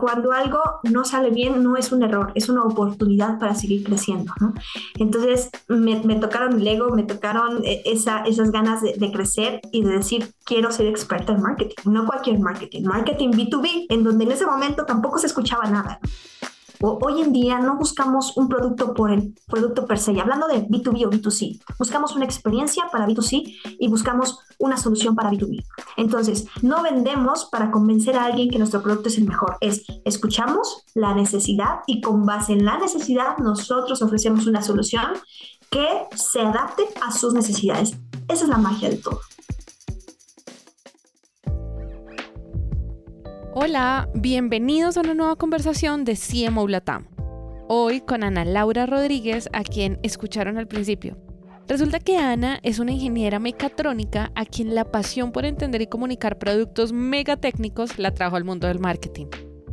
cuando 0.00 0.32
algo 0.32 0.58
no 0.84 1.04
sale 1.04 1.30
bien, 1.30 1.62
no 1.62 1.76
es 1.76 1.92
un 1.92 2.02
error, 2.02 2.32
es 2.34 2.48
una 2.48 2.62
oportunidad 2.62 3.38
para 3.38 3.54
seguir 3.54 3.84
creciendo, 3.84 4.32
¿no? 4.40 4.54
Entonces, 4.98 5.50
me, 5.68 5.96
tocaron 6.16 6.58
el 6.58 6.66
ego, 6.66 6.90
me 6.90 7.02
tocaron 7.02 7.62
eh, 7.64 7.82
esa, 7.84 8.22
esas 8.24 8.50
ganas 8.50 8.82
de, 8.82 8.94
de, 8.94 9.12
crecer 9.12 9.60
y 9.72 9.82
de 9.84 9.98
decir, 9.98 10.32
quiero 10.44 10.72
ser 10.72 10.86
experta 10.86 11.32
en 11.32 11.42
marketing, 11.42 11.74
no 11.84 12.06
cualquier 12.06 12.38
marketing, 12.38 12.84
marketing 12.84 13.30
B2B, 13.30 13.86
en 13.90 14.02
donde 14.02 14.24
en 14.24 14.32
ese 14.32 14.46
momento 14.46 14.86
tampoco 14.86 15.18
se 15.18 15.26
escuchaba 15.26 15.68
nada. 15.70 16.00
¿no? 16.02 16.10
Hoy 16.80 17.20
en 17.20 17.32
día 17.32 17.58
no 17.58 17.76
buscamos 17.76 18.36
un 18.36 18.48
producto 18.48 18.94
por 18.94 19.12
el 19.12 19.34
producto 19.46 19.86
per 19.86 19.98
se, 19.98 20.18
hablando 20.20 20.46
de 20.46 20.66
B2B 20.66 21.06
o 21.06 21.10
B2C, 21.10 21.60
buscamos 21.78 22.16
una 22.16 22.24
experiencia 22.24 22.84
para 22.90 23.06
B2C 23.06 23.76
y 23.78 23.88
buscamos 23.88 24.38
una 24.58 24.76
solución 24.76 25.14
para 25.14 25.30
B2B. 25.30 25.64
Entonces, 25.96 26.46
no 26.62 26.82
vendemos 26.82 27.46
para 27.46 27.70
convencer 27.70 28.16
a 28.16 28.24
alguien 28.24 28.50
que 28.50 28.58
nuestro 28.58 28.82
producto 28.82 29.08
es 29.08 29.18
el 29.18 29.26
mejor, 29.26 29.56
es 29.60 29.84
escuchamos 30.04 30.84
la 30.94 31.14
necesidad 31.14 31.80
y 31.86 32.00
con 32.00 32.24
base 32.24 32.52
en 32.52 32.64
la 32.64 32.78
necesidad 32.78 33.38
nosotros 33.38 34.02
ofrecemos 34.02 34.46
una 34.46 34.62
solución 34.62 35.06
que 35.70 35.86
se 36.16 36.40
adapte 36.40 36.84
a 37.00 37.12
sus 37.12 37.32
necesidades. 37.32 37.96
Esa 38.28 38.44
es 38.44 38.48
la 38.48 38.58
magia 38.58 38.90
de 38.90 38.96
todo. 38.96 39.20
Hola, 43.52 44.08
bienvenidos 44.14 44.96
a 44.96 45.00
una 45.00 45.12
nueva 45.12 45.34
conversación 45.34 46.04
de 46.04 46.16
CMO 46.16 46.68
Latam. 46.68 47.08
Hoy 47.66 48.00
con 48.00 48.22
Ana 48.22 48.44
Laura 48.44 48.86
Rodríguez, 48.86 49.48
a 49.52 49.64
quien 49.64 49.98
escucharon 50.04 50.56
al 50.56 50.68
principio. 50.68 51.16
Resulta 51.66 51.98
que 51.98 52.16
Ana 52.16 52.60
es 52.62 52.78
una 52.78 52.92
ingeniera 52.92 53.40
mecatrónica 53.40 54.30
a 54.36 54.44
quien 54.44 54.76
la 54.76 54.84
pasión 54.84 55.32
por 55.32 55.44
entender 55.44 55.82
y 55.82 55.88
comunicar 55.88 56.38
productos 56.38 56.92
megatécnicos 56.92 57.98
la 57.98 58.14
trajo 58.14 58.36
al 58.36 58.44
mundo 58.44 58.68
del 58.68 58.78
marketing. 58.78 59.26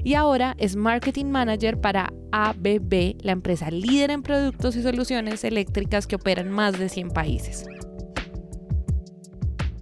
Y 0.03 0.15
ahora 0.15 0.55
es 0.57 0.75
Marketing 0.75 1.25
Manager 1.25 1.79
para 1.79 2.11
ABB, 2.31 3.17
la 3.21 3.31
empresa 3.31 3.69
líder 3.69 4.09
en 4.09 4.23
productos 4.23 4.75
y 4.75 4.81
soluciones 4.81 5.43
eléctricas 5.43 6.07
que 6.07 6.15
operan 6.15 6.47
en 6.47 6.51
más 6.51 6.79
de 6.79 6.89
100 6.89 7.11
países. 7.11 7.67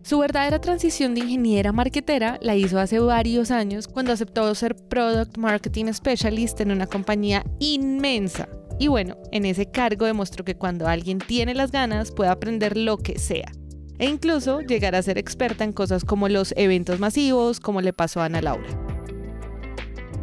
Su 0.05 0.19
verdadera 0.19 0.61
transición 0.61 1.15
de 1.15 1.21
ingeniera 1.21 1.71
marketera 1.71 2.37
la 2.39 2.55
hizo 2.55 2.77
hace 2.77 2.99
varios 2.99 3.49
años 3.49 3.87
cuando 3.87 4.13
aceptó 4.13 4.53
ser 4.53 4.75
Product 4.75 5.35
Marketing 5.35 5.91
Specialist 5.91 6.61
en 6.61 6.69
una 6.69 6.85
compañía 6.85 7.43
inmensa. 7.57 8.47
Y 8.77 8.87
bueno, 8.87 9.17
en 9.31 9.45
ese 9.45 9.65
cargo 9.65 10.05
demostró 10.05 10.45
que 10.45 10.53
cuando 10.53 10.87
alguien 10.87 11.17
tiene 11.17 11.55
las 11.55 11.71
ganas 11.71 12.11
puede 12.11 12.29
aprender 12.29 12.77
lo 12.77 12.99
que 12.99 13.17
sea. 13.17 13.51
E 13.97 14.05
incluso 14.05 14.61
llegar 14.61 14.93
a 14.93 15.01
ser 15.01 15.17
experta 15.17 15.63
en 15.63 15.73
cosas 15.73 16.05
como 16.05 16.29
los 16.29 16.53
eventos 16.55 16.99
masivos, 16.99 17.59
como 17.59 17.81
le 17.81 17.91
pasó 17.91 18.21
a 18.21 18.25
Ana 18.25 18.43
Laura. 18.43 18.69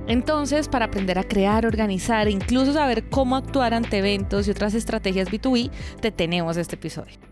Entonces, 0.06 0.68
para 0.68 0.84
aprender 0.84 1.18
a 1.18 1.24
crear, 1.24 1.66
organizar 1.66 2.28
e 2.28 2.30
incluso 2.30 2.72
saber 2.72 3.08
cómo 3.10 3.34
actuar 3.34 3.74
ante 3.74 3.98
eventos 3.98 4.46
y 4.46 4.52
otras 4.52 4.74
estrategias 4.74 5.28
B2B, 5.28 5.72
te 6.00 6.12
tenemos 6.12 6.56
este 6.56 6.76
episodio. 6.76 7.31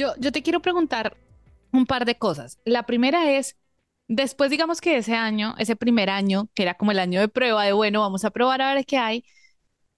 Yo, 0.00 0.32
te 0.32 0.42
quiero 0.42 0.62
preguntar 0.62 1.14
un 1.72 1.84
par 1.84 2.06
de 2.06 2.16
cosas. 2.16 2.58
La 2.64 2.84
primera 2.84 3.32
es, 3.32 3.58
después 4.08 4.50
digamos 4.50 4.80
que 4.80 4.96
ese 4.96 5.14
año, 5.14 5.54
ese 5.58 5.76
primer 5.76 6.08
año, 6.08 6.48
que 6.54 6.62
era 6.62 6.72
como 6.72 6.92
el 6.92 6.98
año 6.98 7.20
de 7.20 7.28
prueba 7.28 7.66
de, 7.66 7.72
bueno, 7.72 8.00
vamos 8.00 8.24
a 8.24 8.30
probar 8.30 8.62
a 8.62 8.72
ver 8.74 8.86
qué 8.86 8.96
hay, 8.96 9.24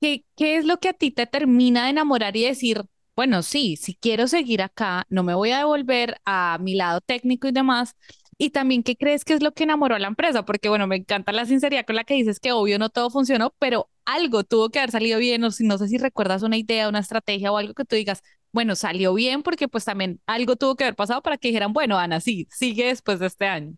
¿qué, 0.01 0.25
qué 0.37 0.57
es 0.57 0.65
lo 0.65 0.79
que 0.79 0.89
a 0.89 0.93
ti 0.93 1.13
te 1.13 1.29
termina 1.29 1.85
de 1.85 1.91
enamorar 1.91 2.37
y 2.37 2.45
decir, 2.45 2.83
bueno, 3.15 3.43
sí, 3.43 3.77
si 3.77 3.95
quiero 3.95 4.27
seguir 4.27 4.63
acá, 4.63 5.07
no 5.09 5.23
me 5.23 5.35
voy 5.35 5.53
a 5.53 5.59
devolver 5.59 6.17
a 6.25 6.59
mi 6.61 6.75
lado 6.75 7.01
técnico 7.01 7.47
y 7.47 7.53
demás? 7.53 7.95
Y 8.39 8.51
también, 8.51 8.83
¿qué 8.83 8.97
crees 8.97 9.25
que 9.25 9.35
es 9.35 9.43
lo 9.43 9.53
que 9.53 9.63
enamoró 9.65 9.95
a 9.95 10.01
la 10.01 10.09
empresa? 10.09 10.45
Porque, 10.45 10.69
bueno, 10.69 10.89
me 10.89 10.97
encanta 10.97 11.31
la 11.31 11.47
sinceridad 11.47 11.87
con 11.87 11.95
la 11.95 12.03
que 12.03 12.15
dices 12.15 12.41
que 12.41 12.51
obvio 12.51 12.81
no 12.81 12.91
todo 12.91 13.09
funcionó, 13.11 13.55
pero 13.61 13.89
algo 14.05 14.43
tuvo 14.43 14.71
que 14.71 14.81
haber 14.81 14.91
salido 14.91 15.21
bien, 15.21 15.45
o 15.45 15.53
si 15.53 15.65
no 15.65 15.79
sé 15.79 15.87
si 15.87 15.99
recuerdas 15.99 16.43
una 16.43 16.57
idea, 16.57 16.89
una 16.89 16.99
estrategia 16.99 17.53
o 17.53 17.57
algo 17.57 17.75
que 17.75 17.85
tú 17.85 17.95
digas, 17.95 18.23
bueno, 18.53 18.77
salió 18.77 19.15
bien 19.15 19.43
porque 19.43 19.69
pues 19.69 19.85
también 19.85 20.21
algo 20.27 20.57
tuvo 20.57 20.77
que 20.77 20.85
haber 20.85 20.97
pasado 20.97 21.23
para 21.23 21.39
que 21.39 21.49
dijeran, 21.49 21.73
bueno, 21.73 21.99
Ana, 21.99 22.21
sí, 22.21 22.47
sigue 22.51 22.87
después 22.87 23.19
de 23.19 23.27
este 23.27 23.47
año. 23.47 23.75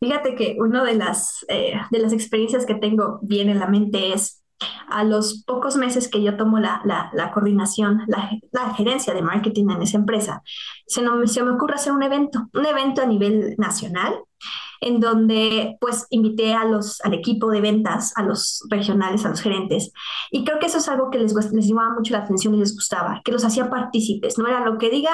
Fíjate 0.00 0.34
que 0.34 0.56
una 0.58 0.84
de 0.84 0.94
las, 0.94 1.44
eh, 1.48 1.74
de 1.90 1.98
las 1.98 2.12
experiencias 2.12 2.66
que 2.66 2.74
tengo 2.74 3.18
bien 3.22 3.48
en 3.48 3.58
la 3.58 3.66
mente 3.66 4.12
es 4.12 4.42
a 4.88 5.04
los 5.04 5.44
pocos 5.44 5.76
meses 5.76 6.08
que 6.08 6.22
yo 6.22 6.36
tomo 6.36 6.58
la, 6.58 6.80
la, 6.84 7.30
coordinación, 7.32 8.02
la, 8.06 8.74
gerencia 8.74 9.14
de 9.14 9.22
marketing 9.22 9.70
en 9.70 9.82
esa 9.82 9.98
empresa, 9.98 10.42
se, 10.86 11.02
no, 11.02 11.26
se 11.26 11.42
me 11.42 11.50
ocurre 11.50 11.74
hacer 11.74 11.92
un 11.92 12.02
evento, 12.02 12.48
un 12.54 12.66
evento 12.66 13.02
a 13.02 13.06
nivel 13.06 13.54
nacional 13.58 14.14
en 14.80 15.00
donde 15.00 15.76
pues 15.80 16.06
invité 16.10 16.54
a 16.54 16.64
los, 16.64 17.00
al 17.02 17.14
equipo 17.14 17.50
de 17.50 17.60
ventas, 17.60 18.12
a 18.16 18.22
los 18.22 18.64
regionales, 18.68 19.24
a 19.24 19.30
los 19.30 19.40
gerentes. 19.40 19.90
Y 20.30 20.44
creo 20.44 20.58
que 20.58 20.66
eso 20.66 20.78
es 20.78 20.88
algo 20.88 21.10
que 21.10 21.18
les, 21.18 21.34
les 21.34 21.66
llamaba 21.66 21.94
mucho 21.94 22.12
la 22.12 22.20
atención 22.20 22.54
y 22.54 22.58
les 22.58 22.74
gustaba, 22.74 23.22
que 23.24 23.32
los 23.32 23.44
hacía 23.44 23.70
partícipes. 23.70 24.38
No 24.38 24.46
era 24.46 24.60
lo 24.60 24.78
que 24.78 24.90
diga 24.90 25.12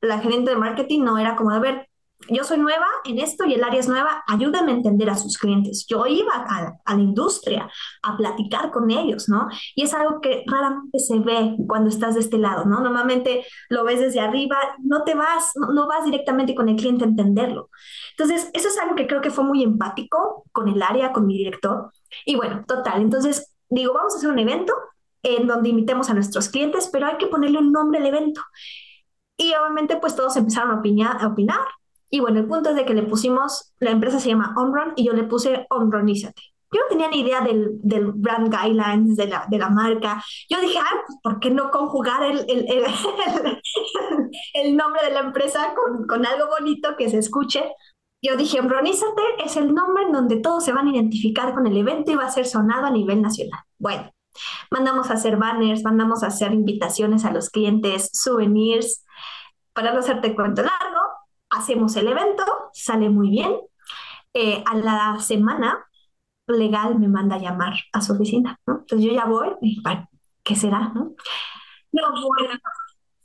la 0.00 0.18
gerente 0.20 0.50
de 0.50 0.56
marketing, 0.56 1.02
no 1.02 1.18
era 1.18 1.36
como, 1.36 1.50
a 1.50 1.58
ver, 1.58 1.89
yo 2.28 2.44
soy 2.44 2.58
nueva 2.58 2.86
en 3.04 3.18
esto 3.18 3.44
y 3.44 3.54
el 3.54 3.64
área 3.64 3.80
es 3.80 3.88
nueva, 3.88 4.22
ayúdame 4.26 4.72
a 4.72 4.74
entender 4.74 5.08
a 5.08 5.16
sus 5.16 5.38
clientes. 5.38 5.86
Yo 5.88 6.06
iba 6.06 6.32
a, 6.34 6.94
la 6.94 7.00
industria 7.00 7.68
a 8.02 8.16
platicar 8.16 8.70
con 8.70 8.90
ellos, 8.90 9.28
¿no? 9.28 9.48
Y 9.74 9.82
es 9.82 9.94
algo 9.94 10.20
que 10.20 10.44
raramente 10.46 10.98
se 10.98 11.18
ve 11.18 11.56
cuando 11.66 11.88
estás 11.88 12.14
de 12.14 12.20
este 12.20 12.38
lado, 12.38 12.64
¿no? 12.66 12.80
Normalmente 12.80 13.44
lo 13.68 13.84
ves 13.84 14.00
desde 14.00 14.20
arriba, 14.20 14.56
no 14.82 15.02
te 15.04 15.14
vas, 15.14 15.52
no, 15.56 15.88
vas 15.88 16.04
directamente 16.04 16.54
con 16.54 16.68
el 16.68 16.76
cliente 16.76 17.04
a 17.04 17.08
entenderlo. 17.08 17.70
Entonces, 18.16 18.50
eso 18.52 18.68
es 18.68 18.78
algo 18.78 18.94
que 18.94 19.06
creo 19.06 19.20
que 19.20 19.30
fue 19.30 19.44
muy 19.44 19.62
empático 19.62 20.44
con 20.52 20.68
el 20.68 20.82
área, 20.82 21.12
con 21.12 21.26
mi 21.26 21.38
director. 21.38 21.90
Y 22.26 22.36
bueno, 22.36 22.64
total, 22.66 23.00
entonces 23.00 23.54
digo, 23.68 23.94
vamos 23.94 24.14
a 24.14 24.18
hacer 24.18 24.30
un 24.30 24.38
evento 24.38 24.74
en 25.22 25.46
donde 25.46 25.70
invitemos 25.70 26.10
a 26.10 26.14
nuestros 26.14 26.48
clientes, 26.48 26.88
pero 26.92 27.06
hay 27.06 27.16
que 27.16 27.26
ponerle 27.26 27.58
un 27.58 27.72
nombre 27.72 27.98
al 27.98 28.06
evento. 28.06 28.42
Y 29.36 29.54
obviamente 29.54 29.96
pues 29.96 30.14
todos 30.14 30.36
empezaron 30.36 30.70
a 30.70 30.80
opinar, 30.80 31.16
a 31.22 31.28
opinar 31.28 31.60
y 32.10 32.20
bueno, 32.20 32.40
el 32.40 32.46
punto 32.46 32.70
es 32.70 32.76
de 32.76 32.84
que 32.84 32.94
le 32.94 33.04
pusimos, 33.04 33.72
la 33.78 33.92
empresa 33.92 34.18
se 34.18 34.28
llama 34.28 34.54
Omron 34.56 34.92
y 34.96 35.04
yo 35.04 35.12
le 35.12 35.24
puse 35.24 35.66
Omronízate. 35.70 36.42
Yo 36.72 36.80
no 36.82 36.88
tenía 36.88 37.08
ni 37.08 37.20
idea 37.20 37.40
del, 37.40 37.80
del 37.82 38.12
brand 38.12 38.48
guidelines 38.48 39.16
de 39.16 39.26
la, 39.26 39.44
de 39.48 39.58
la 39.58 39.70
marca. 39.70 40.22
Yo 40.48 40.60
dije, 40.60 40.78
ah, 40.78 41.02
pues, 41.04 41.18
¿por 41.22 41.40
qué 41.40 41.50
no 41.50 41.70
conjugar 41.70 42.22
el, 42.22 42.38
el, 42.48 42.68
el, 42.68 43.60
el 44.54 44.76
nombre 44.76 45.02
de 45.04 45.10
la 45.10 45.20
empresa 45.20 45.74
con, 45.74 46.06
con, 46.06 46.24
algo 46.24 46.46
bonito 46.48 46.96
que 46.96 47.08
se 47.08 47.18
escuche? 47.18 47.72
Yo 48.22 48.36
dije, 48.36 48.60
Omronízate 48.60 49.22
es 49.44 49.56
el 49.56 49.74
nombre 49.74 50.04
en 50.04 50.12
donde 50.12 50.36
todos 50.36 50.64
se 50.64 50.72
van 50.72 50.86
a 50.86 50.92
identificar 50.92 51.54
con 51.54 51.66
el 51.66 51.76
evento 51.76 52.12
y 52.12 52.16
va 52.16 52.26
a 52.26 52.30
ser 52.30 52.46
sonado 52.46 52.86
a 52.86 52.90
nivel 52.90 53.20
nacional. 53.20 53.60
Bueno, 53.78 54.12
mandamos 54.70 55.10
a 55.10 55.14
hacer 55.14 55.36
banners, 55.36 55.82
mandamos 55.82 56.22
a 56.22 56.28
hacer 56.28 56.52
invitaciones 56.52 57.24
a 57.24 57.32
los 57.32 57.50
clientes, 57.50 58.10
souvenirs. 58.12 59.04
Para 59.72 59.92
no 59.92 60.00
hacerte 60.00 60.34
cuento 60.34 60.62
largo, 60.62 61.00
hacemos 61.60 61.94
el 61.96 62.08
evento, 62.08 62.44
sale 62.72 63.08
muy 63.08 63.30
bien. 63.30 63.56
Eh, 64.34 64.62
a 64.66 64.76
la 64.76 65.18
semana, 65.20 65.86
legal 66.46 66.98
me 66.98 67.08
manda 67.08 67.36
a 67.36 67.38
llamar 67.38 67.74
a 67.92 68.00
su 68.00 68.12
oficina. 68.12 68.58
Entonces 68.66 69.06
yo 69.06 69.12
ya 69.12 69.24
voy, 69.24 69.48
y, 69.60 69.82
¿qué 70.42 70.56
será, 70.56 70.92
no? 70.94 71.14
No, 71.92 72.02
bueno, 72.12 72.54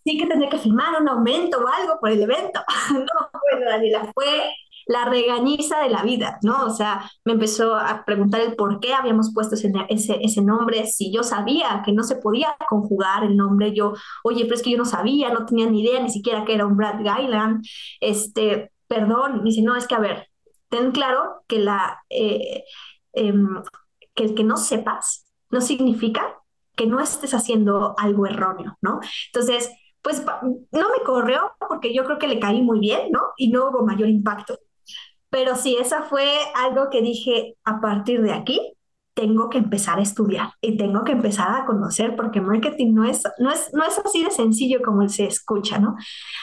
sí 0.03 0.17
que 0.17 0.27
tendré 0.27 0.49
que 0.49 0.57
firmar 0.57 1.01
un 1.01 1.07
aumento 1.09 1.59
o 1.59 1.67
algo 1.67 1.99
por 1.99 2.09
el 2.09 2.21
evento. 2.21 2.61
no, 2.93 3.29
bueno, 3.51 3.69
Daniela, 3.69 4.11
fue 4.13 4.53
la 4.85 5.05
regañiza 5.05 5.79
de 5.79 5.89
la 5.89 6.03
vida, 6.03 6.39
¿no? 6.43 6.65
O 6.65 6.69
sea, 6.69 7.09
me 7.23 7.33
empezó 7.33 7.75
a 7.75 8.05
preguntar 8.05 8.41
el 8.41 8.55
por 8.55 8.79
qué 8.79 8.93
habíamos 8.93 9.33
puesto 9.33 9.55
ese, 9.55 9.71
ese, 9.89 10.19
ese, 10.21 10.41
nombre, 10.41 10.85
si 10.85 11.11
yo 11.11 11.23
sabía 11.23 11.81
que 11.83 11.91
no 11.91 12.03
se 12.03 12.17
podía 12.17 12.55
conjugar 12.69 13.23
el 13.23 13.35
nombre, 13.35 13.73
yo, 13.73 13.93
oye, 14.23 14.43
pero 14.43 14.55
es 14.55 14.61
que 14.61 14.71
yo 14.71 14.77
no 14.77 14.85
sabía, 14.85 15.31
no 15.31 15.45
tenía 15.45 15.69
ni 15.69 15.81
idea 15.81 16.01
ni 16.01 16.09
siquiera 16.09 16.45
que 16.45 16.53
era 16.53 16.65
un 16.65 16.77
Brad 16.77 17.03
Gailand, 17.03 17.65
este, 17.99 18.71
perdón, 18.87 19.43
dice, 19.43 19.61
no, 19.61 19.75
es 19.75 19.87
que 19.87 19.95
a 19.95 19.99
ver, 19.99 20.27
ten 20.69 20.91
claro 20.91 21.43
que, 21.47 21.59
la, 21.59 22.03
eh, 22.09 22.63
em, 23.13 23.61
que 24.13 24.23
el 24.25 24.35
que 24.35 24.43
no 24.43 24.57
sepas 24.57 25.25
no 25.49 25.61
significa 25.61 26.37
que 26.75 26.85
no 26.85 26.99
estés 26.99 27.33
haciendo 27.33 27.95
algo 27.97 28.25
erróneo, 28.27 28.77
¿no? 28.81 28.99
Entonces, 29.27 29.71
pues 30.01 30.23
no 30.71 30.89
me 30.89 31.03
corrió 31.03 31.53
porque 31.67 31.93
yo 31.93 32.03
creo 32.03 32.19
que 32.19 32.27
le 32.27 32.39
caí 32.39 32.61
muy 32.61 32.79
bien, 32.79 33.11
¿no? 33.11 33.21
Y 33.37 33.49
no 33.49 33.69
hubo 33.69 33.83
mayor 33.83 34.09
impacto. 34.09 34.59
Pero 35.35 35.57
sí, 35.57 35.75
esa 35.77 36.03
fue 36.03 36.25
algo 36.55 36.89
que 36.89 37.01
dije, 37.01 37.57
a 37.65 37.81
partir 37.81 38.21
de 38.21 38.31
aquí, 38.31 38.77
tengo 39.13 39.49
que 39.49 39.57
empezar 39.57 39.99
a 39.99 40.01
estudiar 40.01 40.51
y 40.61 40.77
tengo 40.77 41.03
que 41.03 41.11
empezar 41.11 41.53
a 41.53 41.65
conocer 41.65 42.15
porque 42.15 42.39
marketing 42.39 42.93
no 42.93 43.03
es, 43.03 43.21
no 43.39 43.51
es, 43.51 43.69
no 43.73 43.83
es 43.83 43.99
así 43.99 44.23
de 44.23 44.31
sencillo 44.31 44.79
como 44.81 45.05
se 45.09 45.25
escucha, 45.25 45.77
¿no? 45.77 45.97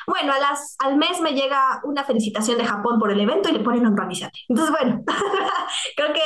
Bueno, 0.06 0.34
a 0.34 0.38
las, 0.38 0.76
al 0.78 0.98
mes 0.98 1.22
me 1.22 1.32
llega 1.32 1.80
una 1.84 2.04
felicitación 2.04 2.58
de 2.58 2.66
Japón 2.66 2.98
por 2.98 3.10
el 3.10 3.18
evento 3.18 3.48
y 3.48 3.52
le 3.52 3.60
ponen 3.60 3.86
organizate. 3.86 4.40
Entonces, 4.46 4.74
bueno, 4.78 5.02
creo 5.96 6.12
que 6.12 6.20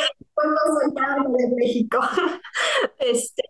más 0.45 1.33
de 1.39 1.55
México. 1.55 2.01
este, 2.99 3.45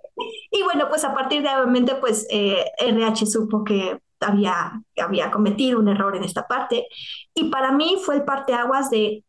y 0.51 0.63
bueno, 0.63 0.91
pues 0.91 1.05
a 1.05 1.15
partir 1.15 1.41
de 1.41 1.49
obviamente, 1.49 1.95
pues 1.95 2.27
RH 2.31 3.25
eh, 3.25 3.27
supo 3.27 3.65
que 3.65 3.99
había, 4.21 4.83
había 4.97 5.31
cometido 5.31 5.79
un 5.79 5.89
error 5.89 6.17
en 6.17 6.25
esta 6.25 6.47
parte. 6.47 6.87
Y 7.35 7.51
para 7.51 7.73
mí 7.73 7.97
fue 8.05 8.17
el 8.17 8.25
parteaguas 8.25 8.91
de, 8.91 9.25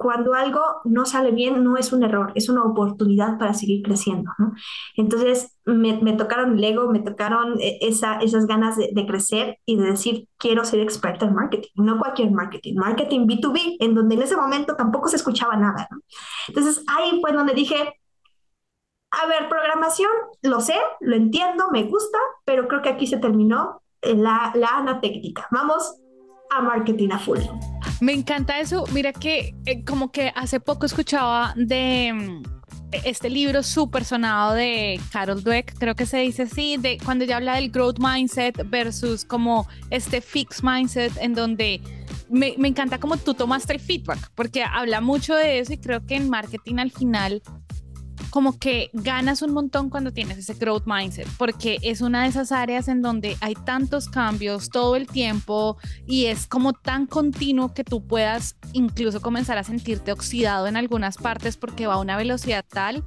cuando 0.00 0.32
algo 0.32 0.60
no 0.84 1.04
sale 1.04 1.30
bien, 1.30 1.62
no 1.62 1.76
es 1.76 1.92
un 1.92 2.02
error, 2.02 2.32
es 2.34 2.48
una 2.48 2.64
oportunidad 2.64 3.38
para 3.38 3.52
seguir 3.52 3.82
creciendo, 3.82 4.30
¿no? 4.38 4.54
Entonces, 4.96 5.58
me, 5.66 6.00
me 6.00 6.14
tocaron 6.14 6.56
el 6.56 6.64
ego, 6.64 6.88
me 6.90 7.00
tocaron 7.00 7.60
eh, 7.60 7.76
esa, 7.82 8.18
esas 8.20 8.46
ganas 8.46 8.78
de, 8.78 8.88
de, 8.94 9.06
crecer 9.06 9.58
y 9.66 9.76
de 9.76 9.90
decir, 9.90 10.26
quiero 10.38 10.64
ser 10.64 10.80
experta 10.80 11.26
en 11.26 11.34
marketing, 11.34 11.68
no 11.74 11.98
cualquier 11.98 12.30
marketing, 12.30 12.76
marketing 12.76 13.26
B2B, 13.26 13.76
en 13.78 13.94
donde 13.94 14.14
en 14.14 14.22
ese 14.22 14.38
momento 14.38 14.74
tampoco 14.74 15.08
se 15.08 15.16
escuchaba 15.16 15.56
nada, 15.56 15.86
¿no? 15.90 15.98
Entonces, 16.48 16.82
ahí 16.88 17.20
fue 17.20 17.32
donde 17.32 17.52
dije, 17.52 17.76
a 19.10 19.26
ver, 19.26 19.50
programación, 19.50 20.10
lo 20.40 20.60
sé, 20.62 20.76
lo 21.00 21.14
entiendo, 21.14 21.68
me 21.70 21.82
gusta, 21.82 22.18
pero 22.46 22.68
creo 22.68 22.80
que 22.80 22.88
aquí 22.88 23.06
se 23.06 23.18
terminó 23.18 23.82
la, 24.02 24.52
la 24.54 24.68
ana 24.78 25.00
técnica. 25.00 25.46
Vamos 25.50 25.96
a 26.50 26.62
marketing 26.62 27.10
a 27.12 27.18
full. 27.18 27.38
Me 28.00 28.12
encanta 28.12 28.58
eso. 28.58 28.84
Mira 28.92 29.12
que 29.12 29.54
eh, 29.66 29.84
como 29.84 30.10
que 30.10 30.32
hace 30.34 30.60
poco 30.60 30.86
escuchaba 30.86 31.52
de 31.56 32.12
mm, 32.12 32.42
este 33.04 33.30
libro 33.30 33.62
súper 33.62 34.04
sonado 34.04 34.54
de 34.54 35.00
Carol 35.12 35.42
Dweck, 35.42 35.78
creo 35.78 35.94
que 35.94 36.06
se 36.06 36.18
dice 36.18 36.42
así, 36.42 36.76
de 36.76 36.98
cuando 37.04 37.24
ella 37.24 37.36
habla 37.36 37.54
del 37.54 37.70
growth 37.70 37.98
mindset 37.98 38.68
versus 38.68 39.24
como 39.24 39.68
este 39.90 40.20
fixed 40.20 40.64
mindset 40.64 41.16
en 41.18 41.34
donde 41.34 41.80
me, 42.28 42.54
me 42.58 42.68
encanta 42.68 42.98
como 42.98 43.16
tú 43.16 43.34
tomaste 43.34 43.74
el 43.74 43.80
feedback, 43.80 44.30
porque 44.34 44.64
habla 44.64 45.00
mucho 45.00 45.34
de 45.34 45.60
eso 45.60 45.72
y 45.72 45.78
creo 45.78 46.04
que 46.04 46.16
en 46.16 46.28
marketing 46.28 46.78
al 46.78 46.90
final 46.90 47.42
como 48.30 48.58
que 48.58 48.90
ganas 48.92 49.42
un 49.42 49.52
montón 49.52 49.90
cuando 49.90 50.12
tienes 50.12 50.38
ese 50.38 50.54
growth 50.54 50.84
mindset, 50.86 51.28
porque 51.36 51.78
es 51.82 52.00
una 52.00 52.22
de 52.22 52.28
esas 52.28 52.52
áreas 52.52 52.88
en 52.88 53.02
donde 53.02 53.36
hay 53.40 53.54
tantos 53.54 54.08
cambios 54.08 54.70
todo 54.70 54.96
el 54.96 55.06
tiempo 55.06 55.76
y 56.06 56.26
es 56.26 56.46
como 56.46 56.72
tan 56.72 57.06
continuo 57.06 57.74
que 57.74 57.84
tú 57.84 58.06
puedas 58.06 58.56
incluso 58.72 59.20
comenzar 59.20 59.58
a 59.58 59.64
sentirte 59.64 60.12
oxidado 60.12 60.66
en 60.66 60.76
algunas 60.76 61.16
partes 61.16 61.56
porque 61.56 61.86
va 61.86 61.94
a 61.94 62.00
una 62.00 62.16
velocidad 62.16 62.64
tal 62.66 63.04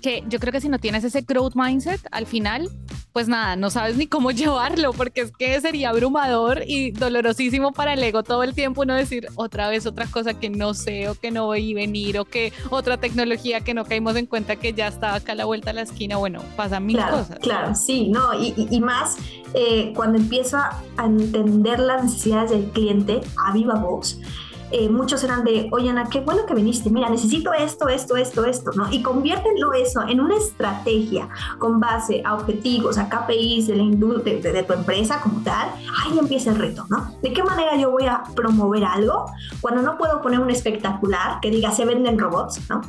que 0.00 0.24
yo 0.28 0.38
creo 0.38 0.52
que 0.52 0.60
si 0.60 0.68
no 0.68 0.78
tienes 0.78 1.04
ese 1.04 1.22
growth 1.22 1.54
mindset, 1.54 2.00
al 2.10 2.26
final 2.26 2.70
pues 3.12 3.26
nada, 3.28 3.56
no 3.56 3.70
sabes 3.70 3.96
ni 3.96 4.06
cómo 4.06 4.30
llevarlo, 4.30 4.92
porque 4.92 5.22
es 5.22 5.32
que 5.32 5.60
sería 5.60 5.90
abrumador 5.90 6.62
y 6.66 6.92
dolorosísimo 6.92 7.72
para 7.72 7.94
el 7.94 8.02
ego 8.02 8.22
todo 8.22 8.42
el 8.42 8.54
tiempo 8.54 8.82
uno 8.82 8.94
decir 8.94 9.26
otra 9.34 9.68
vez 9.68 9.86
otra 9.86 10.06
cosa 10.06 10.34
que 10.34 10.50
no 10.50 10.74
sé 10.74 11.08
o 11.08 11.14
que 11.14 11.30
no 11.30 11.46
voy 11.46 11.72
a 11.72 11.74
venir 11.74 12.18
o 12.18 12.24
que 12.24 12.52
otra 12.70 12.98
tecnología 12.98 13.60
que 13.60 13.74
no 13.74 13.84
caímos 13.84 14.16
en 14.16 14.26
cuenta 14.26 14.56
que 14.60 14.72
ya 14.72 14.86
estaba 14.86 15.14
acá 15.14 15.32
a 15.32 15.34
la 15.34 15.44
vuelta 15.44 15.70
a 15.70 15.72
la 15.72 15.82
esquina. 15.82 16.16
Bueno, 16.16 16.42
pasan 16.56 16.86
mil 16.86 16.98
cosas. 16.98 17.38
Claro, 17.40 17.74
sí, 17.74 18.08
no, 18.08 18.40
y, 18.40 18.54
y, 18.70 18.80
más 18.80 19.16
eh, 19.54 19.92
cuando 19.94 20.18
empiezo 20.18 20.58
a 20.58 20.82
entender 21.04 21.80
las 21.80 22.04
necesidades 22.04 22.50
del 22.50 22.64
cliente 22.66 23.20
a 23.44 23.52
viva 23.52 23.74
voz 23.74 24.20
eh, 24.70 24.88
muchos 24.88 25.24
eran 25.24 25.44
de, 25.44 25.68
oye 25.72 25.90
Ana, 25.90 26.08
qué 26.08 26.20
bueno 26.20 26.46
que 26.46 26.54
viniste, 26.54 26.90
mira, 26.90 27.08
necesito 27.08 27.52
esto, 27.52 27.88
esto, 27.88 28.16
esto, 28.16 28.44
esto, 28.44 28.70
¿no? 28.74 28.92
Y 28.92 29.02
conviértenlo 29.02 29.72
eso 29.72 30.02
en 30.06 30.20
una 30.20 30.36
estrategia 30.36 31.28
con 31.58 31.80
base 31.80 32.22
a 32.24 32.34
objetivos, 32.34 32.96
a 32.98 33.08
KPIs 33.08 33.66
de, 33.66 33.76
la 33.76 33.84
de, 33.84 34.40
de, 34.40 34.62
tu 34.62 34.72
empresa 34.72 35.20
como 35.20 35.42
tal, 35.42 35.70
ahí 36.04 36.18
empieza 36.18 36.50
el 36.50 36.56
reto, 36.56 36.86
¿no? 36.88 37.16
¿De 37.22 37.32
qué 37.32 37.42
manera 37.42 37.76
yo 37.76 37.90
voy 37.90 38.06
a 38.06 38.22
promover 38.36 38.84
algo 38.84 39.26
cuando 39.60 39.82
no 39.82 39.98
puedo 39.98 40.20
poner 40.20 40.40
un 40.40 40.50
espectacular 40.50 41.40
que 41.40 41.50
diga 41.50 41.72
se 41.72 41.84
venden 41.84 42.18
robots, 42.18 42.60
¿no? 42.68 42.80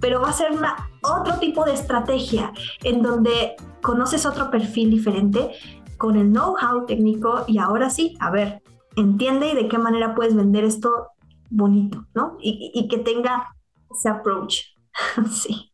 Pero 0.00 0.20
va 0.20 0.30
a 0.30 0.32
ser 0.32 0.52
una, 0.52 0.90
otro 1.02 1.38
tipo 1.38 1.64
de 1.64 1.74
estrategia 1.74 2.52
en 2.82 3.02
donde 3.02 3.54
conoces 3.80 4.26
otro 4.26 4.50
perfil 4.50 4.90
diferente 4.90 5.52
con 5.98 6.16
el 6.16 6.32
know-how 6.32 6.86
técnico 6.86 7.44
y 7.46 7.58
ahora 7.58 7.90
sí, 7.90 8.16
a 8.20 8.30
ver, 8.30 8.62
entiende 8.96 9.54
de 9.54 9.68
qué 9.68 9.78
manera 9.78 10.14
puedes 10.14 10.34
vender 10.34 10.64
esto 10.64 11.08
bonito, 11.50 12.06
¿no? 12.14 12.36
Y, 12.40 12.86
que 12.88 12.98
tenga 12.98 13.54
ese 13.90 14.08
approach. 14.08 14.62
sí. 15.30 15.72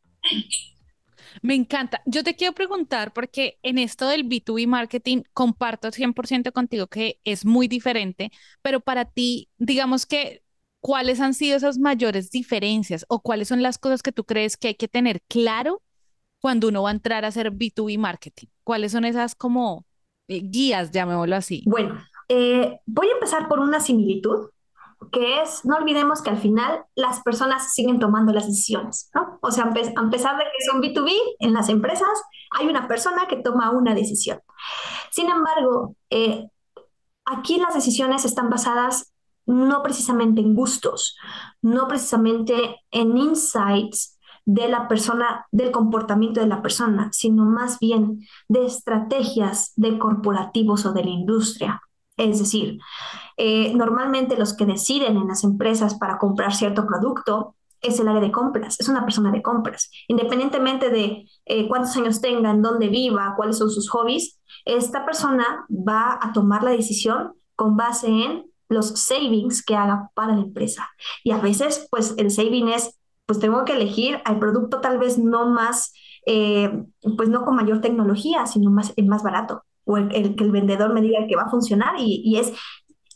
Me 1.42 1.54
encanta. 1.54 2.00
Yo 2.06 2.22
te 2.22 2.36
quiero 2.36 2.54
preguntar, 2.54 3.12
porque 3.12 3.58
en 3.62 3.78
esto 3.78 4.08
del 4.08 4.24
B2B 4.28 4.66
marketing 4.66 5.22
comparto 5.32 5.90
100% 5.90 6.52
contigo 6.52 6.86
que 6.86 7.20
es 7.24 7.44
muy 7.44 7.68
diferente, 7.68 8.30
pero 8.62 8.80
para 8.80 9.04
ti, 9.04 9.48
digamos 9.58 10.06
que, 10.06 10.42
¿cuáles 10.80 11.20
han 11.20 11.34
sido 11.34 11.56
esas 11.56 11.78
mayores 11.78 12.30
diferencias 12.30 13.04
o 13.08 13.20
cuáles 13.20 13.48
son 13.48 13.62
las 13.62 13.78
cosas 13.78 14.02
que 14.02 14.12
tú 14.12 14.24
crees 14.24 14.56
que 14.56 14.68
hay 14.68 14.74
que 14.74 14.88
tener 14.88 15.22
claro 15.28 15.82
cuando 16.40 16.68
uno 16.68 16.82
va 16.82 16.90
a 16.90 16.92
entrar 16.92 17.24
a 17.24 17.28
hacer 17.28 17.50
B2B 17.52 17.98
marketing? 17.98 18.46
¿Cuáles 18.62 18.92
son 18.92 19.04
esas 19.04 19.34
como 19.34 19.86
eh, 20.28 20.40
guías, 20.42 20.90
llamémoslo 20.92 21.36
así? 21.36 21.62
Bueno, 21.66 21.98
eh, 22.28 22.80
voy 22.86 23.08
a 23.08 23.14
empezar 23.14 23.48
por 23.48 23.60
una 23.60 23.80
similitud 23.80 24.50
que 25.12 25.40
es, 25.42 25.64
no 25.64 25.76
olvidemos 25.76 26.22
que 26.22 26.30
al 26.30 26.38
final 26.38 26.84
las 26.94 27.20
personas 27.22 27.72
siguen 27.72 27.98
tomando 27.98 28.32
las 28.32 28.46
decisiones, 28.46 29.10
¿no? 29.14 29.38
O 29.42 29.50
sea, 29.50 29.64
a 29.64 29.72
pesar 29.72 30.38
de 30.38 30.44
que 30.44 30.58
es 30.58 30.72
un 30.72 30.82
B2B, 30.82 31.12
en 31.38 31.52
las 31.52 31.68
empresas 31.68 32.08
hay 32.50 32.66
una 32.66 32.88
persona 32.88 33.26
que 33.28 33.36
toma 33.36 33.70
una 33.70 33.94
decisión. 33.94 34.40
Sin 35.10 35.30
embargo, 35.30 35.96
eh, 36.10 36.48
aquí 37.24 37.58
las 37.58 37.74
decisiones 37.74 38.24
están 38.24 38.50
basadas 38.50 39.12
no 39.46 39.82
precisamente 39.82 40.40
en 40.40 40.54
gustos, 40.54 41.16
no 41.60 41.86
precisamente 41.86 42.80
en 42.90 43.16
insights 43.16 44.18
de 44.46 44.68
la 44.68 44.88
persona, 44.88 45.46
del 45.52 45.70
comportamiento 45.70 46.40
de 46.40 46.46
la 46.46 46.62
persona, 46.62 47.10
sino 47.12 47.44
más 47.44 47.78
bien 47.78 48.20
de 48.48 48.66
estrategias 48.66 49.72
de 49.76 49.98
corporativos 49.98 50.84
o 50.86 50.92
de 50.92 51.04
la 51.04 51.10
industria. 51.10 51.82
Es 52.16 52.38
decir, 52.38 52.78
eh, 53.36 53.74
normalmente 53.74 54.36
los 54.36 54.54
que 54.54 54.66
deciden 54.66 55.16
en 55.16 55.28
las 55.28 55.42
empresas 55.42 55.96
para 55.96 56.18
comprar 56.18 56.54
cierto 56.54 56.86
producto 56.86 57.56
es 57.80 57.98
el 58.00 58.08
área 58.08 58.20
de 58.20 58.32
compras, 58.32 58.78
es 58.80 58.88
una 58.88 59.02
persona 59.04 59.30
de 59.30 59.42
compras. 59.42 59.90
Independientemente 60.08 60.90
de 60.90 61.26
eh, 61.44 61.68
cuántos 61.68 61.96
años 61.96 62.20
tenga, 62.20 62.50
en 62.50 62.62
dónde 62.62 62.88
viva, 62.88 63.34
cuáles 63.36 63.58
son 63.58 63.70
sus 63.70 63.90
hobbies, 63.90 64.40
esta 64.64 65.04
persona 65.04 65.66
va 65.68 66.18
a 66.22 66.32
tomar 66.32 66.62
la 66.62 66.70
decisión 66.70 67.34
con 67.56 67.76
base 67.76 68.06
en 68.06 68.44
los 68.68 68.88
savings 69.00 69.64
que 69.64 69.76
haga 69.76 70.10
para 70.14 70.34
la 70.34 70.42
empresa. 70.42 70.88
Y 71.24 71.32
a 71.32 71.38
veces, 71.38 71.86
pues 71.90 72.14
el 72.16 72.30
saving 72.30 72.68
es, 72.68 72.98
pues 73.26 73.38
tengo 73.38 73.64
que 73.64 73.74
elegir 73.74 74.20
al 74.24 74.38
producto 74.38 74.80
tal 74.80 74.98
vez 74.98 75.18
no 75.18 75.46
más, 75.46 75.92
eh, 76.26 76.84
pues 77.16 77.28
no 77.28 77.44
con 77.44 77.56
mayor 77.56 77.80
tecnología, 77.80 78.46
sino 78.46 78.70
más, 78.70 78.94
más 78.96 79.22
barato 79.22 79.64
o 79.84 79.96
el, 79.96 80.34
que 80.36 80.44
el 80.44 80.50
vendedor 80.50 80.92
me 80.92 81.02
diga 81.02 81.26
que 81.26 81.36
va 81.36 81.42
a 81.42 81.50
funcionar 81.50 81.94
y, 81.98 82.22
y, 82.24 82.38
es 82.38 82.52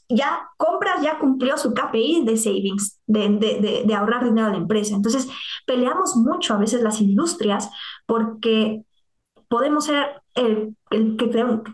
ya 0.08 0.48
compras, 0.56 1.02
ya 1.02 1.18
cumplió 1.18 1.56
su 1.58 1.74
KPI 1.74 2.24
de 2.24 2.36
savings, 2.36 3.00
de, 3.06 3.28
de, 3.28 3.84
de, 3.86 3.94
ahorrar 3.94 4.24
dinero 4.24 4.46
a 4.46 4.50
la 4.50 4.56
empresa. 4.56 4.94
Entonces, 4.94 5.28
peleamos 5.66 6.16
mucho 6.16 6.54
a 6.54 6.58
veces 6.58 6.82
las 6.82 7.00
industrias 7.00 7.70
porque 8.06 8.84
podemos 9.48 9.84
ser 9.84 10.22
el, 10.34 10.76
el, 10.90 11.16
que 11.16 11.26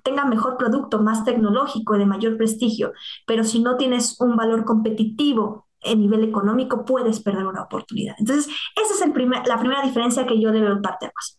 tenga 0.03 0.25
mejor 0.25 0.57
producto, 0.57 1.01
más 1.01 1.25
tecnológico, 1.25 1.97
de 1.97 2.07
mayor 2.07 2.37
prestigio, 2.37 2.93
pero 3.27 3.45
si 3.45 3.61
no 3.61 3.77
tienes 3.77 4.21
un 4.21 4.37
valor 4.37 4.65
competitivo 4.65 5.69
en 5.81 6.01
nivel 6.01 6.25
económico, 6.25 6.85
puedes 6.85 7.21
perder 7.21 7.47
una 7.47 7.63
oportunidad. 7.63 8.17
Entonces, 8.19 8.49
esa 8.75 8.95
es 8.95 9.03
el 9.03 9.13
primer, 9.13 9.47
la 9.47 9.59
primera 9.59 9.83
diferencia 9.83 10.27
que 10.27 10.41
yo 10.41 10.51
debo 10.51 10.81
partirnos 10.81 11.39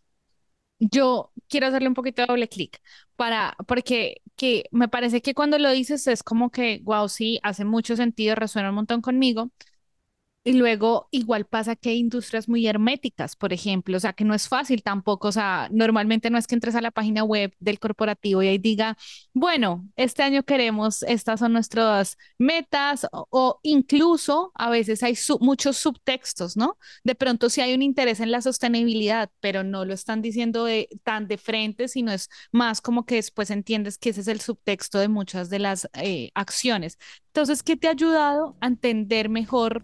yo 0.79 1.31
quiero 1.47 1.67
hacerle 1.67 1.87
un 1.87 1.93
poquito 1.93 2.21
de 2.21 2.27
doble 2.27 2.49
clic 2.49 2.81
para, 3.15 3.55
porque 3.67 4.21
que 4.35 4.65
me 4.71 4.87
parece 4.89 5.21
que 5.21 5.33
cuando 5.33 5.57
lo 5.59 5.71
dices 5.71 6.07
es 6.07 6.23
como 6.23 6.49
que, 6.51 6.81
wow, 6.83 7.07
sí, 7.09 7.39
hace 7.43 7.65
mucho 7.65 7.95
sentido, 7.95 8.35
resuena 8.35 8.69
un 8.69 8.75
montón 8.75 9.01
conmigo, 9.01 9.51
y 10.45 10.53
luego 10.53 11.07
igual 11.09 11.45
pasa 11.45 11.75
que 11.75 11.89
hay 11.89 11.97
industrias 11.97 12.47
muy 12.47 12.67
herméticas, 12.67 13.35
por 13.35 13.51
ejemplo, 13.51 13.97
o 13.97 13.99
sea, 13.99 14.13
que 14.13 14.23
no 14.23 14.35
es 14.35 14.47
fácil 14.47 14.83
tampoco, 14.83 15.29
o 15.29 15.31
sea, 15.31 15.67
normalmente 15.71 16.29
no 16.29 16.37
es 16.37 16.45
que 16.45 16.53
entres 16.53 16.75
a 16.75 16.81
la 16.81 16.91
página 16.91 17.23
web 17.23 17.51
del 17.59 17.79
corporativo 17.79 18.43
y 18.43 18.49
ahí 18.49 18.59
diga, 18.59 18.95
bueno, 19.33 19.89
este 19.95 20.21
año 20.21 20.43
queremos, 20.43 21.01
estas 21.03 21.39
son 21.39 21.53
nuestras 21.53 22.17
metas 22.37 23.07
o, 23.11 23.59
incluso 23.63 24.51
a 24.53 24.69
veces 24.69 25.01
hay 25.01 25.17
muchos 25.39 25.77
subtextos, 25.77 26.55
¿no? 26.55 26.77
De 27.03 27.15
pronto 27.15 27.49
sí 27.49 27.61
hay 27.61 27.73
un 27.73 27.81
interés 27.81 28.19
en 28.19 28.29
la 28.29 28.41
sostenibilidad, 28.43 29.31
pero 29.39 29.63
no 29.63 29.83
lo 29.83 29.95
están 29.95 30.21
diciendo 30.21 30.67
tan 31.03 31.27
de 31.27 31.39
frente, 31.39 31.87
sino 31.87 32.11
es 32.11 32.29
más 32.51 32.81
como 32.81 33.05
que 33.07 33.15
después 33.15 33.49
entiendes 33.49 33.97
que 33.97 34.09
ese 34.11 34.21
es 34.21 34.27
el 34.27 34.41
subtexto 34.41 34.99
de 34.99 35.07
muchas 35.07 35.49
de 35.49 35.57
las 35.57 35.89
eh, 35.93 36.29
acciones. 36.35 36.99
Entonces, 37.29 37.63
¿qué 37.63 37.75
te 37.77 37.87
ha 37.87 37.91
ayudado 37.91 38.55
a 38.61 38.67
entender 38.67 39.29
mejor? 39.29 39.83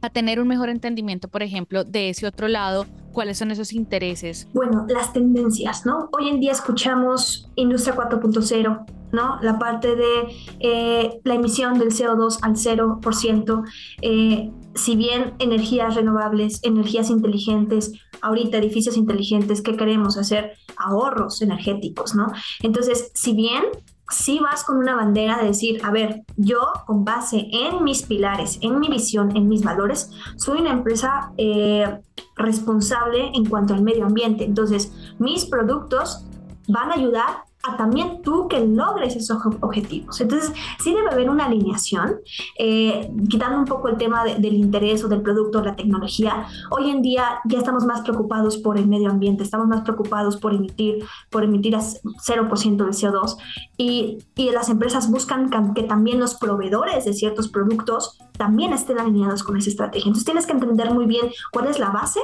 A 0.00 0.10
tener 0.10 0.40
un 0.40 0.48
mejor 0.48 0.68
entendimiento, 0.68 1.28
por 1.28 1.42
ejemplo, 1.42 1.84
de 1.84 2.10
ese 2.10 2.26
otro 2.26 2.48
lado, 2.48 2.86
cuáles 3.12 3.38
son 3.38 3.50
esos 3.50 3.72
intereses? 3.72 4.48
Bueno, 4.52 4.86
las 4.88 5.12
tendencias, 5.12 5.86
¿no? 5.86 6.08
Hoy 6.12 6.28
en 6.28 6.40
día 6.40 6.52
escuchamos 6.52 7.50
Industria 7.56 7.96
4.0, 7.96 8.86
¿no? 9.12 9.38
La 9.40 9.58
parte 9.58 9.96
de 9.96 10.28
eh, 10.60 11.20
la 11.24 11.34
emisión 11.34 11.78
del 11.78 11.88
CO2 11.88 12.38
al 12.42 12.56
0%, 12.56 13.64
eh, 14.02 14.50
si 14.74 14.96
bien 14.96 15.34
energías 15.38 15.94
renovables, 15.94 16.60
energías 16.62 17.08
inteligentes, 17.08 17.92
ahorita 18.20 18.58
edificios 18.58 18.96
inteligentes, 18.96 19.62
¿qué 19.62 19.76
queremos 19.76 20.18
hacer? 20.18 20.52
Ahorros 20.76 21.40
energéticos, 21.40 22.14
¿no? 22.14 22.26
Entonces, 22.62 23.10
si 23.14 23.32
bien 23.32 23.64
si 24.08 24.38
vas 24.38 24.62
con 24.64 24.78
una 24.78 24.94
bandera 24.94 25.38
de 25.38 25.48
decir, 25.48 25.80
a 25.84 25.90
ver, 25.90 26.24
yo 26.36 26.60
con 26.86 27.04
base 27.04 27.48
en 27.50 27.82
mis 27.82 28.02
pilares, 28.02 28.58
en 28.62 28.78
mi 28.78 28.88
visión, 28.88 29.36
en 29.36 29.48
mis 29.48 29.62
valores, 29.62 30.12
soy 30.36 30.60
una 30.60 30.70
empresa 30.70 31.32
eh, 31.36 32.00
responsable 32.36 33.32
en 33.34 33.46
cuanto 33.46 33.74
al 33.74 33.82
medio 33.82 34.06
ambiente. 34.06 34.44
Entonces, 34.44 34.92
mis 35.18 35.46
productos 35.46 36.24
van 36.68 36.90
a 36.90 36.94
ayudar 36.94 37.45
también 37.76 38.22
tú 38.22 38.48
que 38.48 38.64
logres 38.64 39.16
esos 39.16 39.38
objetivos. 39.60 40.20
Entonces, 40.20 40.52
sí 40.82 40.94
debe 40.94 41.10
haber 41.10 41.30
una 41.30 41.46
alineación, 41.46 42.16
eh, 42.58 43.10
quitando 43.28 43.58
un 43.58 43.64
poco 43.64 43.88
el 43.88 43.96
tema 43.96 44.24
del 44.24 44.54
interés 44.54 45.02
o 45.04 45.08
del 45.08 45.22
producto 45.22 45.58
o 45.58 45.62
la 45.62 45.74
tecnología. 45.74 46.46
Hoy 46.70 46.90
en 46.90 47.02
día 47.02 47.40
ya 47.44 47.58
estamos 47.58 47.84
más 47.84 48.02
preocupados 48.02 48.58
por 48.58 48.78
el 48.78 48.86
medio 48.86 49.10
ambiente, 49.10 49.42
estamos 49.42 49.66
más 49.66 49.82
preocupados 49.82 50.36
por 50.36 50.54
emitir, 50.54 51.04
por 51.30 51.44
emitir 51.44 51.76
a 51.76 51.80
0% 51.80 52.76
de 52.76 52.90
CO2 52.90 53.36
y, 53.76 54.18
y 54.36 54.50
las 54.50 54.68
empresas 54.68 55.10
buscan 55.10 55.50
que 55.74 55.82
también 55.82 56.20
los 56.20 56.34
proveedores 56.34 57.04
de 57.04 57.12
ciertos 57.12 57.48
productos 57.48 58.18
también 58.36 58.72
estén 58.72 58.98
alineados 58.98 59.42
con 59.42 59.56
esa 59.56 59.70
estrategia. 59.70 60.08
Entonces, 60.08 60.24
tienes 60.24 60.46
que 60.46 60.52
entender 60.52 60.92
muy 60.92 61.06
bien 61.06 61.30
cuál 61.52 61.66
es 61.68 61.78
la 61.78 61.90
base 61.90 62.20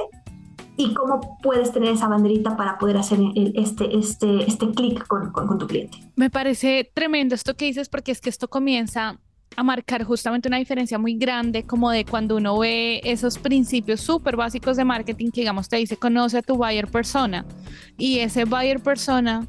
y 0.77 0.93
cómo 0.93 1.37
puedes 1.41 1.71
tener 1.71 1.93
esa 1.93 2.07
banderita 2.07 2.57
para 2.57 2.77
poder 2.77 2.97
hacer 2.97 3.19
este, 3.35 3.95
este, 3.97 4.47
este 4.47 4.71
clic 4.71 5.05
con, 5.07 5.31
con, 5.31 5.57
tu 5.57 5.67
cliente. 5.67 5.97
Me 6.15 6.29
parece 6.29 6.89
tremendo 6.93 7.35
esto 7.35 7.55
que 7.55 7.65
dices 7.65 7.89
porque 7.89 8.11
es 8.11 8.21
que 8.21 8.29
esto 8.29 8.47
comienza 8.47 9.19
a 9.55 9.63
marcar 9.63 10.03
justamente 10.03 10.47
una 10.47 10.57
diferencia 10.57 10.97
muy 10.97 11.15
grande 11.15 11.63
como 11.63 11.91
de 11.91 12.05
cuando 12.05 12.37
uno 12.37 12.57
ve 12.57 13.01
esos 13.03 13.37
principios 13.37 14.01
súper 14.01 14.35
básicos 14.35 14.77
de 14.77 14.83
marketing 14.83 15.29
que 15.29 15.41
digamos 15.41 15.69
te 15.69 15.77
dice 15.77 15.95
conoce 15.95 16.39
a 16.39 16.41
tu 16.41 16.55
buyer 16.55 16.87
persona 16.87 17.45
y 17.97 18.19
ese 18.19 18.45
buyer 18.45 18.81
persona 18.81 19.47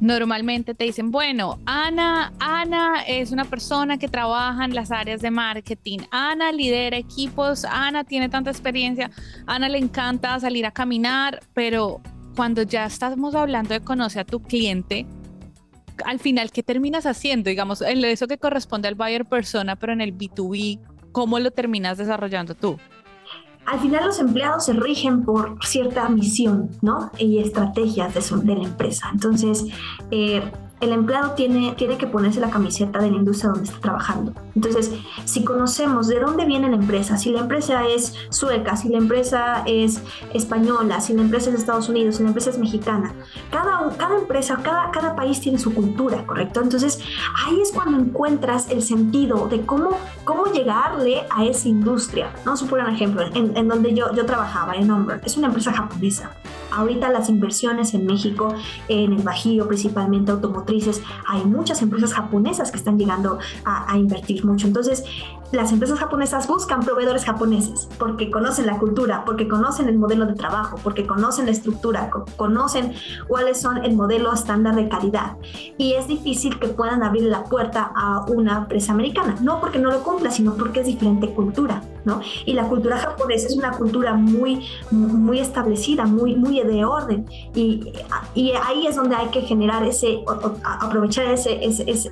Normalmente 0.00 0.74
te 0.74 0.84
dicen, 0.84 1.10
bueno, 1.10 1.58
Ana, 1.66 2.32
Ana 2.38 3.02
es 3.06 3.32
una 3.32 3.44
persona 3.44 3.98
que 3.98 4.08
trabaja 4.08 4.64
en 4.64 4.74
las 4.74 4.90
áreas 4.90 5.20
de 5.20 5.30
marketing. 5.30 5.98
Ana 6.10 6.52
lidera 6.52 6.96
equipos, 6.96 7.66
Ana 7.66 8.04
tiene 8.04 8.30
tanta 8.30 8.50
experiencia, 8.50 9.10
Ana 9.46 9.68
le 9.68 9.78
encanta 9.78 10.40
salir 10.40 10.64
a 10.64 10.70
caminar, 10.70 11.40
pero 11.52 12.00
cuando 12.34 12.62
ya 12.62 12.86
estamos 12.86 13.34
hablando 13.34 13.74
de 13.74 13.80
conocer 13.80 14.22
a 14.22 14.24
tu 14.24 14.40
cliente, 14.40 15.06
al 16.06 16.18
final, 16.18 16.50
¿qué 16.50 16.62
terminas 16.62 17.04
haciendo? 17.04 17.50
Digamos, 17.50 17.82
en 17.82 18.02
eso 18.04 18.26
que 18.26 18.38
corresponde 18.38 18.88
al 18.88 18.94
buyer 18.94 19.26
persona, 19.26 19.76
pero 19.76 19.92
en 19.92 20.00
el 20.00 20.16
B2B, 20.16 20.80
¿cómo 21.12 21.38
lo 21.38 21.50
terminas 21.50 21.98
desarrollando 21.98 22.54
tú? 22.54 22.78
Al 23.70 23.78
final 23.78 24.04
los 24.04 24.18
empleados 24.18 24.64
se 24.64 24.72
rigen 24.72 25.24
por 25.24 25.56
cierta 25.64 26.08
misión, 26.08 26.70
¿no? 26.82 27.12
Y 27.18 27.38
estrategias 27.38 28.12
de, 28.14 28.36
de 28.42 28.56
la 28.56 28.64
empresa. 28.64 29.08
Entonces, 29.12 29.66
eh, 30.10 30.42
el 30.80 30.92
empleado 30.92 31.32
tiene, 31.32 31.74
tiene 31.76 31.98
que 31.98 32.06
ponerse 32.06 32.40
la 32.40 32.50
camiseta 32.50 33.00
de 33.00 33.10
la 33.10 33.16
industria 33.16 33.50
donde 33.50 33.68
está 33.68 33.80
trabajando. 33.80 34.32
Entonces, 34.54 34.92
si 35.24 35.44
conocemos 35.44 36.08
de 36.08 36.20
dónde 36.20 36.46
viene 36.46 36.68
la 36.68 36.76
empresa, 36.76 37.18
si 37.18 37.30
la 37.30 37.40
empresa 37.40 37.86
es 37.86 38.14
sueca, 38.30 38.76
si 38.76 38.88
la 38.88 38.98
empresa 38.98 39.62
es 39.66 40.02
española, 40.32 41.00
si 41.00 41.12
la 41.12 41.22
empresa 41.22 41.50
es 41.50 41.52
de 41.54 41.60
Estados 41.60 41.88
Unidos, 41.88 42.16
si 42.16 42.22
la 42.22 42.28
empresa 42.28 42.50
es 42.50 42.58
mexicana, 42.58 43.12
cada, 43.50 43.94
cada 43.96 44.18
empresa, 44.18 44.58
cada, 44.62 44.90
cada 44.90 45.14
país 45.14 45.40
tiene 45.40 45.58
su 45.58 45.74
cultura, 45.74 46.24
¿correcto? 46.26 46.62
Entonces, 46.62 47.00
ahí 47.44 47.60
es 47.60 47.72
cuando 47.72 47.98
encuentras 47.98 48.70
el 48.70 48.82
sentido 48.82 49.48
de 49.48 49.60
cómo, 49.66 49.98
cómo 50.24 50.46
llegarle 50.46 51.24
a 51.30 51.44
esa 51.44 51.68
industria. 51.68 52.32
Vamos 52.44 52.62
a 52.62 52.66
poner 52.66 52.86
un 52.86 52.94
ejemplo, 52.94 53.22
en, 53.34 53.56
en 53.56 53.68
donde 53.68 53.94
yo, 53.94 54.14
yo 54.14 54.24
trabajaba, 54.24 54.74
en 54.74 54.90
Umber, 54.90 55.20
es 55.24 55.36
una 55.36 55.48
empresa 55.48 55.72
japonesa. 55.72 56.30
Ahorita 56.70 57.10
las 57.10 57.28
inversiones 57.28 57.94
en 57.94 58.06
México, 58.06 58.54
en 58.88 59.12
el 59.12 59.22
Bajío, 59.22 59.66
principalmente 59.68 60.30
automotrices, 60.30 61.02
hay 61.26 61.44
muchas 61.44 61.82
empresas 61.82 62.14
japonesas 62.14 62.70
que 62.70 62.76
están 62.76 62.98
llegando 62.98 63.38
a, 63.64 63.96
invertir 63.96 64.44
mucho. 64.44 64.66
Entonces, 64.66 65.04
las 65.52 65.72
empresas 65.72 65.98
japonesas 65.98 66.46
buscan 66.46 66.80
proveedores 66.80 67.24
japoneses 67.24 67.88
porque 67.98 68.30
conocen 68.30 68.66
la 68.66 68.78
cultura, 68.78 69.24
porque 69.24 69.48
conocen 69.48 69.88
el 69.88 69.98
modelo 69.98 70.26
de 70.26 70.34
trabajo, 70.34 70.78
porque 70.82 71.06
conocen 71.06 71.46
la 71.46 71.52
estructura, 71.52 72.10
conocen 72.36 72.92
cuáles 73.26 73.60
son 73.60 73.84
el 73.84 73.96
modelo 73.96 74.32
estándar 74.32 74.76
de 74.76 74.88
calidad. 74.88 75.36
Y 75.76 75.94
es 75.94 76.06
difícil 76.06 76.58
que 76.58 76.68
puedan 76.68 77.02
abrir 77.02 77.24
la 77.24 77.44
puerta 77.44 77.90
a 77.94 78.24
una 78.28 78.58
empresa 78.58 78.92
americana, 78.92 79.36
no 79.40 79.60
porque 79.60 79.78
no 79.78 79.90
lo 79.90 80.02
cumpla, 80.02 80.30
sino 80.30 80.54
porque 80.54 80.80
es 80.80 80.86
diferente 80.86 81.30
cultura, 81.30 81.82
¿no? 82.04 82.20
Y 82.44 82.52
la 82.52 82.68
cultura 82.68 82.98
japonesa 82.98 83.48
es 83.48 83.56
una 83.56 83.72
cultura 83.72 84.14
muy, 84.14 84.66
muy 84.90 85.40
establecida, 85.40 86.04
muy, 86.06 86.36
muy 86.36 86.60
de 86.60 86.84
orden. 86.84 87.26
Y, 87.54 87.92
y 88.34 88.52
ahí 88.52 88.86
es 88.86 88.96
donde 88.96 89.16
hay 89.16 89.28
que 89.28 89.42
generar 89.42 89.84
ese, 89.84 90.22
aprovechar 90.62 91.26
ese, 91.26 91.60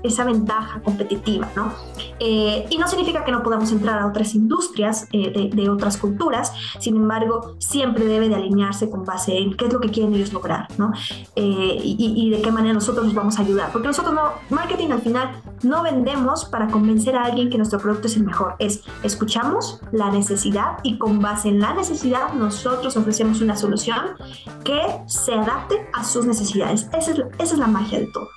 esa 0.03 0.25
ventaja 0.25 0.81
competitiva, 0.83 1.49
¿no? 1.55 1.73
Eh, 2.19 2.67
y 2.69 2.79
no 2.79 2.89
significa 2.89 3.25
que 3.29 3.33
no 3.33 3.43
podamos 3.43 3.71
entrar 3.73 3.99
a 3.99 4.07
otras 4.07 4.35
industrias 4.35 5.07
eh, 5.13 5.51
de, 5.53 5.69
otras 5.69 5.99
culturas, 5.99 6.51
sin 6.81 6.97
embargo, 6.97 7.57
siempre 7.59 8.07
debe 8.07 8.31
de 8.31 8.37
alinearse 8.37 8.89
con 8.89 9.05
base 9.05 9.37
en 9.37 9.55
qué 9.55 9.67
es 9.67 9.73
lo 9.75 9.81
que 9.81 9.91
quieren 9.91 10.15
ellos 10.15 10.33
lograr, 10.33 10.67
¿no? 10.79 10.93
Eh, 11.37 11.79
y, 11.85 12.31
de 12.31 12.41
qué 12.41 12.51
manera 12.51 12.73
nosotros 12.73 13.05
nos 13.05 13.15
vamos 13.15 13.39
a 13.39 13.43
ayudar. 13.43 13.71
Porque 13.71 13.89
nosotros 13.89 14.15
no, 14.15 14.33
marketing 14.49 14.93
al 14.93 15.03
final 15.03 15.43
no 15.63 15.83
vendemos 15.83 16.47
para 16.47 16.69
convencer 16.69 17.17
a 17.17 17.25
alguien 17.25 17.51
que 17.51 17.59
nuestro 17.59 17.79
producto 17.79 18.07
es 18.07 18.17
el 18.17 18.25
mejor, 18.25 18.55
es 18.61 18.83
escuchamos 19.03 19.83
la 19.93 20.11
necesidad 20.11 20.79
y 20.83 20.97
con 20.97 21.21
base 21.21 21.51
en 21.51 21.61
la 21.61 21.75
necesidad 21.75 22.33
nosotros 22.33 22.97
ofrecemos 22.97 23.43
una 23.43 23.57
solución 23.57 24.17
que 24.65 24.81
se 25.05 25.35
adapte 25.35 25.87
a 25.93 26.03
sus 26.03 26.25
necesidades. 26.25 26.89
Esa 26.95 27.11
es, 27.11 27.19
esa 27.39 27.55
es 27.55 27.59
la 27.59 27.67
magia 27.67 27.99
de 27.99 28.07
todo. 28.07 28.29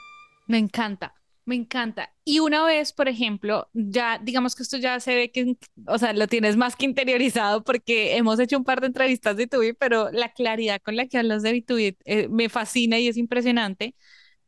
Me 0.47 0.57
encanta. 0.57 1.13
Me 1.45 1.55
encanta. 1.55 2.13
Y 2.23 2.39
una 2.39 2.63
vez, 2.63 2.93
por 2.93 3.09
ejemplo, 3.09 3.67
ya 3.73 4.19
digamos 4.19 4.55
que 4.55 4.63
esto 4.63 4.77
ya 4.77 4.99
se 4.99 5.15
ve 5.15 5.31
que, 5.31 5.57
o 5.87 5.97
sea, 5.97 6.13
lo 6.13 6.27
tienes 6.27 6.55
más 6.55 6.75
que 6.75 6.85
interiorizado 6.85 7.63
porque 7.63 8.15
hemos 8.15 8.39
hecho 8.39 8.57
un 8.57 8.63
par 8.63 8.79
de 8.79 8.87
entrevistas 8.87 9.35
de 9.35 9.49
B2B, 9.49 9.75
pero 9.77 10.11
la 10.11 10.31
claridad 10.31 10.79
con 10.83 10.95
la 10.95 11.07
que 11.07 11.17
hablas 11.17 11.41
de 11.41 11.51
B2B 11.53 11.97
eh, 12.05 12.27
me 12.29 12.47
fascina 12.49 12.99
y 12.99 13.07
es 13.07 13.17
impresionante. 13.17 13.95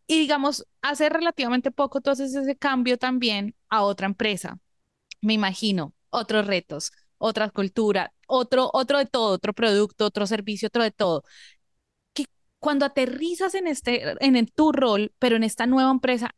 Y 0.07 0.19
digamos, 0.19 0.65
hace 0.81 1.09
relativamente 1.09 1.71
poco 1.71 2.01
tú 2.01 2.11
haces 2.11 2.35
ese 2.35 2.55
cambio 2.57 2.97
también 2.97 3.55
a 3.69 3.83
otra 3.83 4.07
empresa. 4.07 4.59
Me 5.21 5.33
imagino, 5.33 5.93
otros 6.11 6.47
retos, 6.47 6.91
otra 7.17 7.49
cultura, 7.49 8.13
otro, 8.27 8.69
otro 8.73 8.99
de 8.99 9.05
todo, 9.07 9.33
otro 9.33 9.53
producto, 9.53 10.05
otro 10.05 10.27
servicio, 10.27 10.67
otro 10.67 10.83
de 10.83 10.91
todo. 10.91 11.23
Cuando 12.59 12.85
aterrizas 12.85 13.55
en 13.55 13.67
este, 13.67 14.15
en 14.25 14.47
tu 14.47 14.71
rol, 14.71 15.13
pero 15.19 15.35
en 15.35 15.43
esta 15.43 15.65
nueva 15.67 15.91
empresa, 15.91 16.33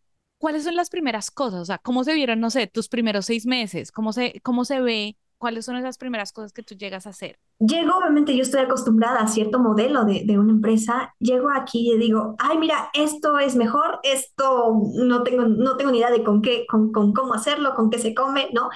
¿cuáles 0.46 0.64
son 0.64 0.75
las 0.75 0.92
primeras 0.92 1.32
cosas? 1.32 1.60
O 1.60 1.66
sea, 1.66 1.80
¿cómo 1.80 2.04
se 2.04 2.14
vieron, 2.14 2.40
no 2.40 2.52
sé, 2.52 2.68
tus 2.68 2.88
primeros 2.88 3.25
seis 3.25 3.48
meses? 3.48 3.92
¿Cómo 3.92 4.14
se, 4.14 4.40
cómo 4.44 4.64
se 4.64 4.80
ve? 4.80 5.18
¿Cuáles 5.40 5.66
son 5.66 5.75
esas 5.75 5.98
primeras 5.98 6.32
cosas 6.32 6.54
que 6.54 6.62
tú 6.62 6.75
llegas 6.75 7.08
a 7.08 7.10
hacer? 7.10 7.40
Llego, 7.58 7.98
obviamente 7.98 8.38
yo 8.38 8.44
estoy 8.44 8.62
acostumbrada 8.62 9.22
a 9.22 9.28
cierto 9.28 9.58
modelo 9.58 10.06
de, 10.06 10.22
de 10.24 10.38
una 10.38 10.52
empresa, 10.52 11.16
llego 11.18 11.50
aquí 11.50 11.92
y 11.92 11.98
digo, 11.98 12.36
ay, 12.38 12.60
mira, 12.60 12.92
esto 12.94 13.40
es 13.40 13.56
mejor, 13.56 14.00
esto 14.04 14.72
no 14.94 15.24
tengo, 15.24 15.48
no 15.48 15.78
tengo 15.78 15.90
ni 15.90 15.98
idea 15.98 16.12
de 16.12 16.24
con 16.24 16.44
qué, 16.44 16.68
con, 16.70 16.92
con 16.92 17.12
cómo 17.12 17.34
hacerlo, 17.34 17.74
con 17.74 17.90
qué 17.90 17.98
se 17.98 18.14
come, 18.14 18.50
¿no? 18.54 18.70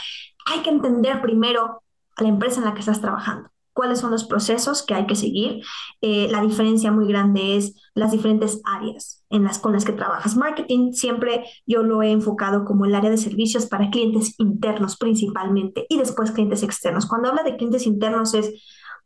Hay 0.48 0.62
que 0.62 0.72
entender 0.72 1.22
primero 1.22 1.84
a 2.16 2.24
la 2.24 2.30
empresa 2.30 2.62
en 2.62 2.66
la 2.66 2.74
que 2.74 2.80
estás 2.80 3.00
trabajando 3.00 3.48
cuáles 3.80 4.02
son 4.02 4.12
los 4.12 4.26
procesos 4.26 4.84
que 4.84 4.94
hay 4.94 5.08
que 5.08 5.16
seguir. 5.16 5.64
Eh, 6.02 6.28
la 6.30 6.42
diferencia 6.42 6.92
muy 6.92 7.08
grande 7.08 7.56
es 7.56 7.76
las 7.94 8.12
diferentes 8.12 8.60
áreas 8.66 9.24
en 9.30 9.46
las 9.46 9.58
con 9.58 9.72
las 9.72 9.86
que 9.86 9.94
trabajas. 9.94 10.36
Marketing 10.36 10.92
siempre 10.92 11.46
yo 11.66 11.82
lo 11.82 12.04
he 12.04 12.12
enfocado 12.12 12.66
como 12.66 12.84
el 12.84 12.94
área 12.94 13.10
de 13.10 13.16
servicios 13.16 13.68
para 13.68 13.90
clientes 13.90 14.36
internos 14.38 14.98
principalmente 14.98 15.86
y 15.88 15.98
después 15.98 16.32
clientes 16.32 16.62
externos. 16.62 17.06
Cuando 17.06 17.30
habla 17.30 17.44
de 17.44 17.56
clientes 17.56 17.88
internos 17.88 18.34
es 18.34 18.52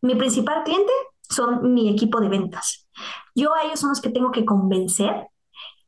mi 0.02 0.16
principal 0.16 0.64
cliente 0.64 0.92
son 1.30 1.72
mi 1.72 1.88
equipo 1.88 2.20
de 2.20 2.30
ventas. 2.30 2.88
Yo 3.36 3.54
a 3.54 3.66
ellos 3.66 3.80
son 3.80 3.90
los 3.90 4.02
que 4.02 4.10
tengo 4.10 4.32
que 4.32 4.44
convencer 4.44 5.28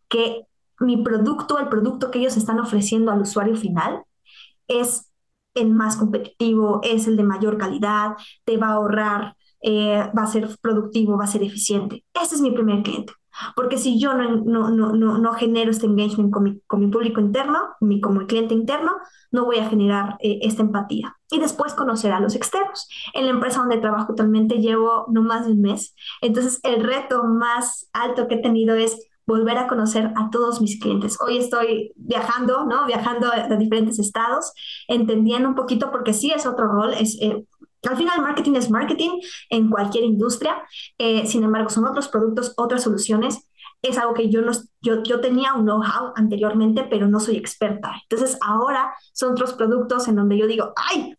que 0.10 0.44
mi 0.80 0.98
producto, 0.98 1.58
el 1.58 1.70
producto 1.70 2.12
que 2.12 2.20
ellos 2.20 2.38
están 2.38 2.60
ofreciendo 2.60 3.12
al 3.12 3.22
usuario 3.22 3.56
final 3.56 4.04
es 4.68 5.12
el 5.56 5.74
más 5.74 5.98
competitivo, 5.98 6.82
es 6.84 7.08
el 7.08 7.18
de 7.18 7.24
mayor 7.24 7.58
calidad, 7.58 8.16
te 8.44 8.58
va 8.58 8.68
a 8.68 8.74
ahorrar, 8.74 9.36
eh, 9.62 10.12
va 10.18 10.24
a 10.24 10.28
ser 10.28 10.50
productivo, 10.62 11.18
va 11.18 11.24
a 11.24 11.28
ser 11.28 11.44
eficiente. 11.44 12.06
Ese 12.14 12.36
es 12.36 12.42
mi 12.42 12.52
primer 12.52 12.84
cliente. 12.84 13.14
Porque 13.56 13.78
si 13.78 14.00
yo 14.00 14.14
no, 14.14 14.38
no, 14.38 14.70
no, 14.70 15.18
no, 15.18 15.34
genero 15.34 15.72
este 15.72 15.88
engagement 15.88 16.32
con 16.32 16.44
mi, 16.44 16.62
con 16.68 16.80
mi 16.80 16.88
público 16.88 17.20
interno, 17.20 17.60
mi, 17.82 18.00
como 18.00 18.22
mi 18.22 18.28
cliente 18.28 18.54
interno, 18.54 18.94
no 19.32 19.46
voy 19.46 19.58
a 19.58 19.68
generar 19.68 20.18
eh, 20.22 20.40
esta 20.44 20.62
empatía. 20.62 21.18
Y 21.30 21.40
después 21.40 21.74
conocer 21.74 22.14
a 22.14 22.20
los 22.20 22.36
externos. 22.36 22.88
En 23.14 23.26
la 23.26 23.32
empresa 23.32 23.60
donde 23.60 23.78
trabajo 23.78 24.12
actualmente 24.12 24.60
llevo 24.60 25.06
no 25.10 25.22
más 25.22 25.46
de 25.46 25.54
un 25.54 25.62
mes. 25.62 25.96
Entonces, 26.22 26.60
el 26.64 26.84
reto 26.84 27.24
más 27.26 27.90
alto 27.92 28.28
que 28.28 28.36
he 28.36 28.42
tenido 28.42 28.76
es 28.76 29.06
volver 29.26 29.58
a 29.58 29.68
conocer 29.68 30.12
a 30.16 30.30
todos 30.30 30.62
mis 30.62 30.80
clientes. 30.80 31.18
Hoy 31.20 31.38
estoy 31.38 31.92
viajando, 31.96 32.66
¿no? 32.66 32.86
Viajando 32.86 33.32
a, 33.32 33.48
diferentes 33.56 34.00
estados, 34.00 34.54
entendiendo 34.88 35.50
un 35.50 35.56
poquito, 35.56 35.92
porque 35.92 36.14
sí 36.14 36.32
es 36.32 36.46
otro 36.46 36.68
rol, 36.68 36.94
es... 36.94 37.18
Eh, 37.22 37.46
al 37.88 37.98
final, 37.98 38.20
marketing 38.20 38.56
es 38.56 38.72
marketing 38.72 39.20
en 39.52 39.70
cualquier 39.70 40.06
industria, 40.06 40.64
eh, 40.98 41.28
sin 41.28 41.44
embargo, 41.44 41.70
son 41.70 41.86
otros 41.86 42.08
productos, 42.08 42.54
otras 42.58 42.82
soluciones. 42.82 43.48
es 43.84 44.00
algo 44.00 44.16
que 44.16 44.32
yo, 44.32 44.42
no, 44.42 44.52
yo, 44.82 45.04
yo 45.04 45.22
tenía 45.22 45.54
un 45.54 45.66
know-how 45.66 46.12
anteriormente, 46.16 46.88
pero 46.90 47.08
no 47.08 47.20
soy 47.20 47.38
experta. 47.38 47.94
Entonces 48.10 48.40
ahora 48.42 48.96
son 49.14 49.34
otros 49.34 49.54
productos 49.54 50.08
en 50.08 50.16
donde 50.16 50.36
yo 50.40 50.48
digo, 50.48 50.74
ay, 50.76 51.16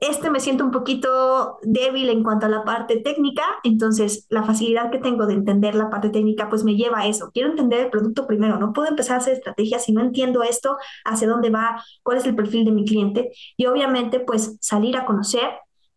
este 0.00 0.30
me 0.30 0.40
siento 0.40 0.64
un 0.64 0.70
poquito 0.70 1.58
débil 1.62 2.08
en 2.08 2.22
cuanto 2.22 2.46
a 2.46 2.48
la 2.48 2.64
parte 2.64 2.98
técnica, 3.00 3.42
entonces 3.64 4.26
la 4.28 4.42
facilidad 4.42 4.90
que 4.90 4.98
tengo 4.98 5.26
de 5.26 5.34
entender 5.34 5.74
la 5.74 5.90
parte 5.90 6.10
técnica 6.10 6.48
pues 6.48 6.64
me 6.64 6.76
lleva 6.76 7.00
a 7.00 7.06
eso. 7.06 7.30
Quiero 7.32 7.50
entender 7.50 7.80
el 7.80 7.90
producto 7.90 8.26
primero, 8.26 8.58
no 8.58 8.72
puedo 8.72 8.88
empezar 8.88 9.16
a 9.16 9.18
hacer 9.18 9.34
estrategias 9.34 9.84
si 9.84 9.92
no 9.92 10.00
entiendo 10.00 10.42
esto, 10.42 10.76
hacia 11.04 11.28
dónde 11.28 11.50
va, 11.50 11.82
cuál 12.02 12.18
es 12.18 12.26
el 12.26 12.36
perfil 12.36 12.64
de 12.64 12.72
mi 12.72 12.84
cliente 12.84 13.30
y 13.56 13.66
obviamente 13.66 14.20
pues 14.20 14.56
salir 14.60 14.96
a 14.96 15.06
conocer 15.06 15.48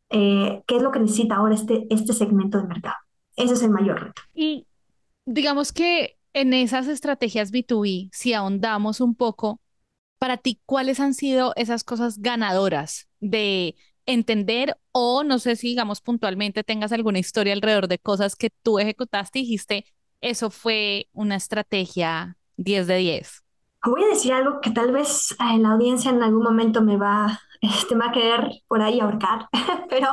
eh, 0.09 0.63
qué 0.67 0.77
es 0.77 0.81
lo 0.81 0.91
que 0.91 0.99
necesita 0.99 1.35
ahora 1.35 1.55
este, 1.55 1.85
este 1.89 2.13
segmento 2.13 2.57
de 2.59 2.67
mercado. 2.67 2.95
Ese 3.35 3.55
es 3.55 3.63
el 3.63 3.71
mayor 3.71 4.01
reto. 4.01 4.21
Y 4.33 4.67
digamos 5.25 5.73
que 5.73 6.17
en 6.33 6.53
esas 6.53 6.87
estrategias 6.87 7.51
B2B, 7.51 8.09
si 8.11 8.33
ahondamos 8.33 9.01
un 9.01 9.15
poco, 9.15 9.59
para 10.19 10.37
ti, 10.37 10.61
¿cuáles 10.65 10.99
han 10.99 11.13
sido 11.13 11.53
esas 11.55 11.83
cosas 11.83 12.19
ganadoras 12.19 13.09
de 13.23 13.75
entender 14.05 14.77
o 14.91 15.23
no 15.23 15.39
sé 15.39 15.55
si, 15.55 15.69
digamos, 15.69 16.01
puntualmente 16.01 16.63
tengas 16.63 16.91
alguna 16.91 17.19
historia 17.19 17.53
alrededor 17.53 17.87
de 17.87 17.99
cosas 17.99 18.35
que 18.35 18.49
tú 18.49 18.79
ejecutaste 18.79 19.39
y 19.39 19.43
dijiste, 19.43 19.85
eso 20.21 20.49
fue 20.49 21.07
una 21.13 21.35
estrategia 21.35 22.37
10 22.57 22.87
de 22.87 22.97
10? 22.97 23.43
Voy 23.85 24.03
a 24.03 24.07
decir 24.07 24.33
algo 24.33 24.61
que 24.61 24.71
tal 24.71 24.91
vez 24.91 25.31
eh, 25.31 25.57
la 25.59 25.71
audiencia 25.71 26.11
en 26.11 26.21
algún 26.23 26.43
momento 26.43 26.81
me 26.81 26.97
va, 26.97 27.39
este, 27.61 27.95
va 27.95 28.07
a 28.07 28.11
querer 28.11 28.49
por 28.67 28.81
ahí 28.81 28.99
ahorcar, 28.99 29.47
pero 29.89 30.09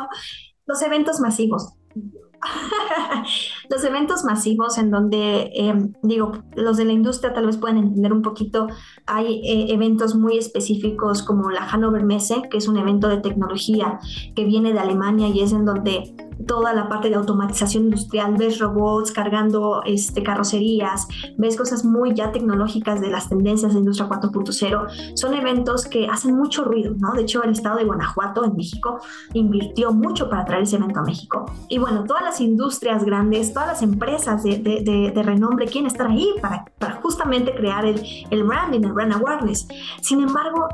los 0.66 0.82
eventos 0.82 1.20
masivos. 1.20 1.74
los 3.70 3.84
eventos 3.84 4.24
masivos 4.24 4.78
en 4.78 4.90
donde, 4.90 5.52
em, 5.54 5.92
digo, 6.02 6.32
los 6.56 6.76
de 6.76 6.84
la 6.84 6.92
industria 6.92 7.32
tal 7.32 7.46
vez 7.46 7.56
pueden 7.56 7.78
entender 7.78 8.12
un 8.12 8.20
poquito, 8.20 8.66
hay 9.06 9.40
eh, 9.44 9.72
eventos 9.72 10.16
muy 10.16 10.36
específicos 10.36 11.22
como 11.22 11.50
la 11.50 11.62
Hannover 11.62 12.04
Messe, 12.04 12.42
que 12.50 12.58
es 12.58 12.66
un 12.66 12.76
evento 12.76 13.08
de 13.08 13.18
tecnología 13.18 14.00
que 14.34 14.44
viene 14.44 14.72
de 14.72 14.80
Alemania 14.80 15.28
y 15.28 15.40
es 15.40 15.52
en 15.52 15.64
donde 15.64 16.14
toda 16.46 16.72
la 16.72 16.88
parte 16.88 17.08
de 17.08 17.16
automatización 17.16 17.84
industrial, 17.84 18.36
ves 18.36 18.58
robots 18.58 19.12
cargando 19.12 19.82
este, 19.84 20.22
carrocerías, 20.22 21.06
ves 21.36 21.56
cosas 21.56 21.84
muy 21.84 22.14
ya 22.14 22.32
tecnológicas 22.32 23.00
de 23.00 23.10
las 23.10 23.28
tendencias 23.28 23.72
de 23.72 23.80
industria 23.80 24.08
4.0. 24.08 25.16
Son 25.16 25.34
eventos 25.34 25.86
que 25.86 26.08
hacen 26.08 26.36
mucho 26.36 26.64
ruido, 26.64 26.94
¿no? 26.98 27.12
De 27.12 27.22
hecho, 27.22 27.42
el 27.42 27.50
estado 27.50 27.78
de 27.78 27.84
Guanajuato, 27.84 28.44
en 28.44 28.56
México, 28.56 29.00
invirtió 29.34 29.92
mucho 29.92 30.28
para 30.28 30.44
traer 30.44 30.62
ese 30.62 30.76
evento 30.76 31.00
a 31.00 31.02
México. 31.02 31.46
Y 31.68 31.78
bueno, 31.78 32.04
todas 32.04 32.22
las 32.22 32.40
industrias 32.40 33.04
grandes, 33.04 33.52
todas 33.60 33.74
las 33.74 33.82
empresas 33.82 34.42
de, 34.42 35.12
renombre 35.22 35.66
quieren 35.66 35.86
estar 35.86 36.06
ahí 36.06 36.26
para, 36.40 36.92
justamente 37.02 37.54
crear 37.54 37.84
el, 37.84 38.02
el 38.30 38.42
branding, 38.42 38.80
el 38.80 38.92
brand 38.94 39.12
awareness. 39.12 39.68
Sin 40.00 40.22
embargo, 40.22 40.66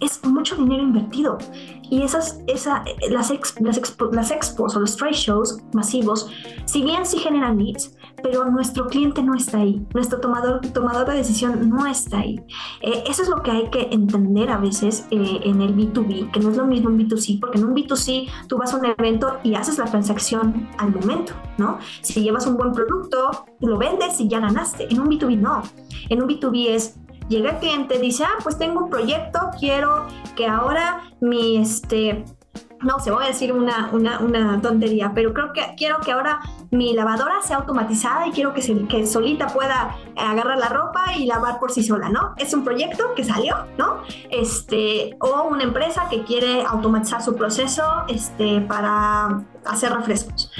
es 0.00 0.24
mucho 0.24 0.56
dinero 0.56 0.82
invertido. 0.82 1.38
Y 1.82 2.02
esas, 2.02 2.40
esa, 2.48 2.82
las, 3.10 3.30
las, 3.60 3.96
las 4.10 4.30
expos 4.32 4.74
o 4.74 4.80
los 4.80 4.96
trade 4.96 5.12
shows 5.12 5.60
masivos, 5.72 6.32
si 6.64 6.82
bien 6.82 7.06
sí 7.06 7.18
generan 7.18 7.58
leads, 7.58 7.96
pero 8.22 8.44
nuestro 8.44 8.86
cliente 8.86 9.22
no 9.22 9.34
está 9.34 9.58
ahí, 9.58 9.84
nuestro 9.94 10.20
tomador, 10.20 10.60
tomador 10.72 11.08
de 11.08 11.16
decisión 11.16 11.68
no 11.68 11.86
está 11.86 12.18
ahí. 12.18 12.40
Eh, 12.80 13.04
eso 13.08 13.22
es 13.22 13.28
lo 13.28 13.42
que 13.42 13.50
hay 13.50 13.70
que 13.70 13.88
entender 13.90 14.50
a 14.50 14.58
veces 14.58 15.06
eh, 15.10 15.40
en 15.44 15.60
el 15.60 15.74
B2B, 15.76 16.30
que 16.30 16.40
no 16.40 16.50
es 16.50 16.56
lo 16.56 16.66
mismo 16.66 16.90
en 16.90 16.98
B2C, 16.98 17.40
porque 17.40 17.58
en 17.58 17.64
un 17.64 17.74
B2C 17.74 18.28
tú 18.48 18.58
vas 18.58 18.72
a 18.72 18.78
un 18.78 18.86
evento 18.86 19.38
y 19.42 19.54
haces 19.54 19.78
la 19.78 19.84
transacción 19.84 20.68
al 20.78 20.92
momento, 20.92 21.32
¿no? 21.58 21.78
Si 22.00 22.22
llevas 22.22 22.46
un 22.46 22.56
buen 22.56 22.72
producto, 22.72 23.46
lo 23.60 23.78
vendes 23.78 24.20
y 24.20 24.28
ya 24.28 24.40
ganaste. 24.40 24.92
En 24.92 25.00
un 25.00 25.08
B2B 25.08 25.38
no. 25.38 25.62
En 26.08 26.22
un 26.22 26.28
B2B 26.28 26.68
es 26.68 26.96
llega 27.28 27.50
el 27.50 27.58
cliente, 27.58 27.98
dice, 27.98 28.24
ah, 28.24 28.38
pues 28.42 28.58
tengo 28.58 28.84
un 28.84 28.90
proyecto, 28.90 29.38
quiero 29.58 30.06
que 30.36 30.46
ahora 30.46 31.02
mi, 31.20 31.56
este, 31.56 32.24
no 32.82 32.98
se 33.00 33.10
voy 33.10 33.24
a 33.24 33.28
decir 33.28 33.52
una, 33.52 33.90
una, 33.92 34.18
una, 34.18 34.60
tontería, 34.60 35.12
pero 35.14 35.32
creo 35.32 35.52
que 35.52 35.74
quiero 35.76 36.00
que 36.00 36.12
ahora 36.12 36.40
mi 36.70 36.94
lavadora 36.94 37.42
sea 37.42 37.58
automatizada 37.58 38.26
y 38.26 38.32
quiero 38.32 38.52
que, 38.54 38.62
se, 38.62 38.86
que 38.86 39.06
solita 39.06 39.48
pueda 39.48 39.96
agarrar 40.16 40.58
la 40.58 40.68
ropa 40.68 41.16
y 41.16 41.26
lavar 41.26 41.58
por 41.58 41.72
sí 41.72 41.82
sola, 41.82 42.08
¿no? 42.08 42.34
Es 42.36 42.54
un 42.54 42.64
proyecto 42.64 43.14
que 43.14 43.24
salió, 43.24 43.56
¿no? 43.78 44.02
Este, 44.30 45.16
o 45.20 45.44
una 45.44 45.64
empresa 45.64 46.08
que 46.10 46.22
quiere 46.24 46.64
automatizar 46.64 47.22
su 47.22 47.36
proceso 47.36 47.82
este, 48.08 48.60
para 48.62 49.42
hacer 49.64 49.92
refrescos. 49.92 50.50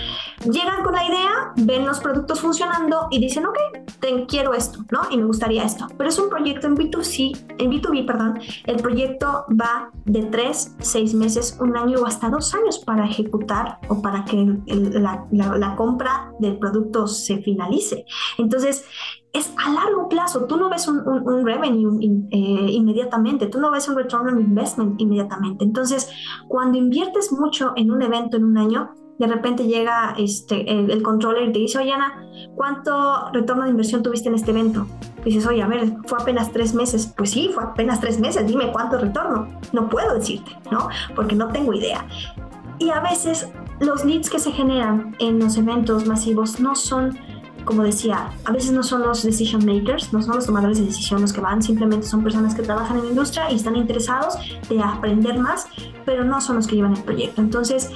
Llegan 0.50 0.82
con 0.82 0.94
la 0.94 1.04
idea, 1.04 1.52
ven 1.56 1.86
los 1.86 2.00
productos 2.00 2.40
funcionando 2.40 3.06
y 3.10 3.20
dicen, 3.20 3.46
ok, 3.46 3.56
te, 4.00 4.26
quiero 4.26 4.54
esto, 4.54 4.84
¿no? 4.90 5.02
Y 5.10 5.16
me 5.16 5.24
gustaría 5.24 5.64
esto. 5.64 5.86
Pero 5.96 6.08
es 6.10 6.18
un 6.18 6.28
proyecto 6.28 6.66
en 6.66 6.76
B2C, 6.76 7.54
en 7.58 7.70
B2B, 7.70 8.06
perdón. 8.06 8.40
El 8.64 8.76
proyecto 8.76 9.46
va 9.50 9.90
de 10.04 10.22
tres, 10.24 10.74
seis 10.80 11.14
meses, 11.14 11.56
un 11.60 11.76
año 11.76 12.00
o 12.00 12.06
hasta 12.06 12.28
dos 12.28 12.54
años 12.54 12.80
para 12.80 13.06
ejecutar 13.06 13.78
o 13.88 14.02
para 14.02 14.24
que 14.24 14.58
la, 14.66 15.26
la 15.30 15.76
compra 15.76 16.32
del 16.40 16.58
producto 16.58 17.06
se 17.06 17.38
finalice. 17.38 18.04
Entonces, 18.38 18.84
es 19.32 19.52
a 19.64 19.70
largo 19.72 20.08
plazo. 20.08 20.44
Tú 20.44 20.56
no 20.56 20.68
ves 20.68 20.88
un, 20.88 21.06
un, 21.06 21.46
revenue 21.46 21.98
eh, 22.30 22.70
inmediatamente, 22.70 23.46
tú 23.46 23.60
no 23.60 23.70
ves 23.70 23.88
un 23.88 23.96
return 23.96 24.28
on 24.28 24.40
investment 24.40 25.00
inmediatamente. 25.00 25.64
Entonces, 25.64 26.10
cuando 26.48 26.78
inviertes 26.78 27.32
mucho 27.32 27.72
en 27.76 27.90
un 27.90 28.02
evento 28.02 28.36
en 28.36 28.44
un 28.44 28.58
año, 28.58 28.90
de 29.18 29.26
repente 29.26 29.66
llega 29.66 30.14
este, 30.18 30.70
el, 30.70 31.02
controller 31.02 31.48
y 31.48 31.52
te 31.52 31.58
dice, 31.60 31.78
oye 31.78 31.92
Ana, 31.92 32.24
¿cuánto 32.54 33.30
retorno 33.32 33.64
de 33.64 33.70
inversión 33.70 34.02
tuviste 34.02 34.28
en 34.28 34.34
este 34.34 34.50
evento? 34.50 34.86
dices, 35.24 35.46
oye, 35.46 35.62
a 35.62 35.68
ver, 35.68 35.92
fue 36.06 36.18
apenas 36.20 36.50
tres 36.50 36.74
meses. 36.74 37.12
Pues 37.16 37.30
sí, 37.30 37.50
fue 37.54 37.62
apenas 37.62 38.00
tres 38.00 38.18
meses, 38.18 38.44
dime 38.46 38.72
cuánto 38.72 38.98
retorno. 38.98 39.48
No 39.72 39.88
puedo 39.88 40.14
decirte, 40.14 40.50
¿no? 40.70 40.88
Porque 41.14 41.36
no 41.36 41.48
tengo 41.48 41.72
idea. 41.72 42.04
Y 42.80 42.90
a 42.90 42.98
veces 43.00 43.48
los 43.78 44.04
leads 44.04 44.28
que 44.28 44.40
se 44.40 44.50
generan 44.50 45.14
en 45.20 45.38
los 45.38 45.56
eventos 45.56 46.06
masivos 46.06 46.58
no 46.58 46.74
son 46.74 47.16
como 47.64 47.82
decía, 47.82 48.30
a 48.44 48.52
veces 48.52 48.72
no 48.72 48.82
son 48.82 49.02
los 49.02 49.22
decision 49.22 49.64
makers, 49.64 50.12
no 50.12 50.20
son 50.22 50.36
los 50.36 50.46
tomadores 50.46 50.78
de 50.78 50.86
decisión 50.86 51.20
los 51.20 51.32
que 51.32 51.40
van, 51.40 51.62
simplemente 51.62 52.06
son 52.06 52.22
personas 52.22 52.54
que 52.54 52.62
trabajan 52.62 52.98
en 52.98 53.04
la 53.04 53.10
industria 53.10 53.50
y 53.50 53.54
están 53.54 53.76
interesados 53.76 54.36
de 54.68 54.80
aprender 54.82 55.38
más, 55.38 55.66
pero 56.04 56.24
no 56.24 56.40
son 56.40 56.56
los 56.56 56.66
que 56.66 56.76
llevan 56.76 56.96
el 56.96 57.02
proyecto. 57.02 57.40
Entonces, 57.40 57.90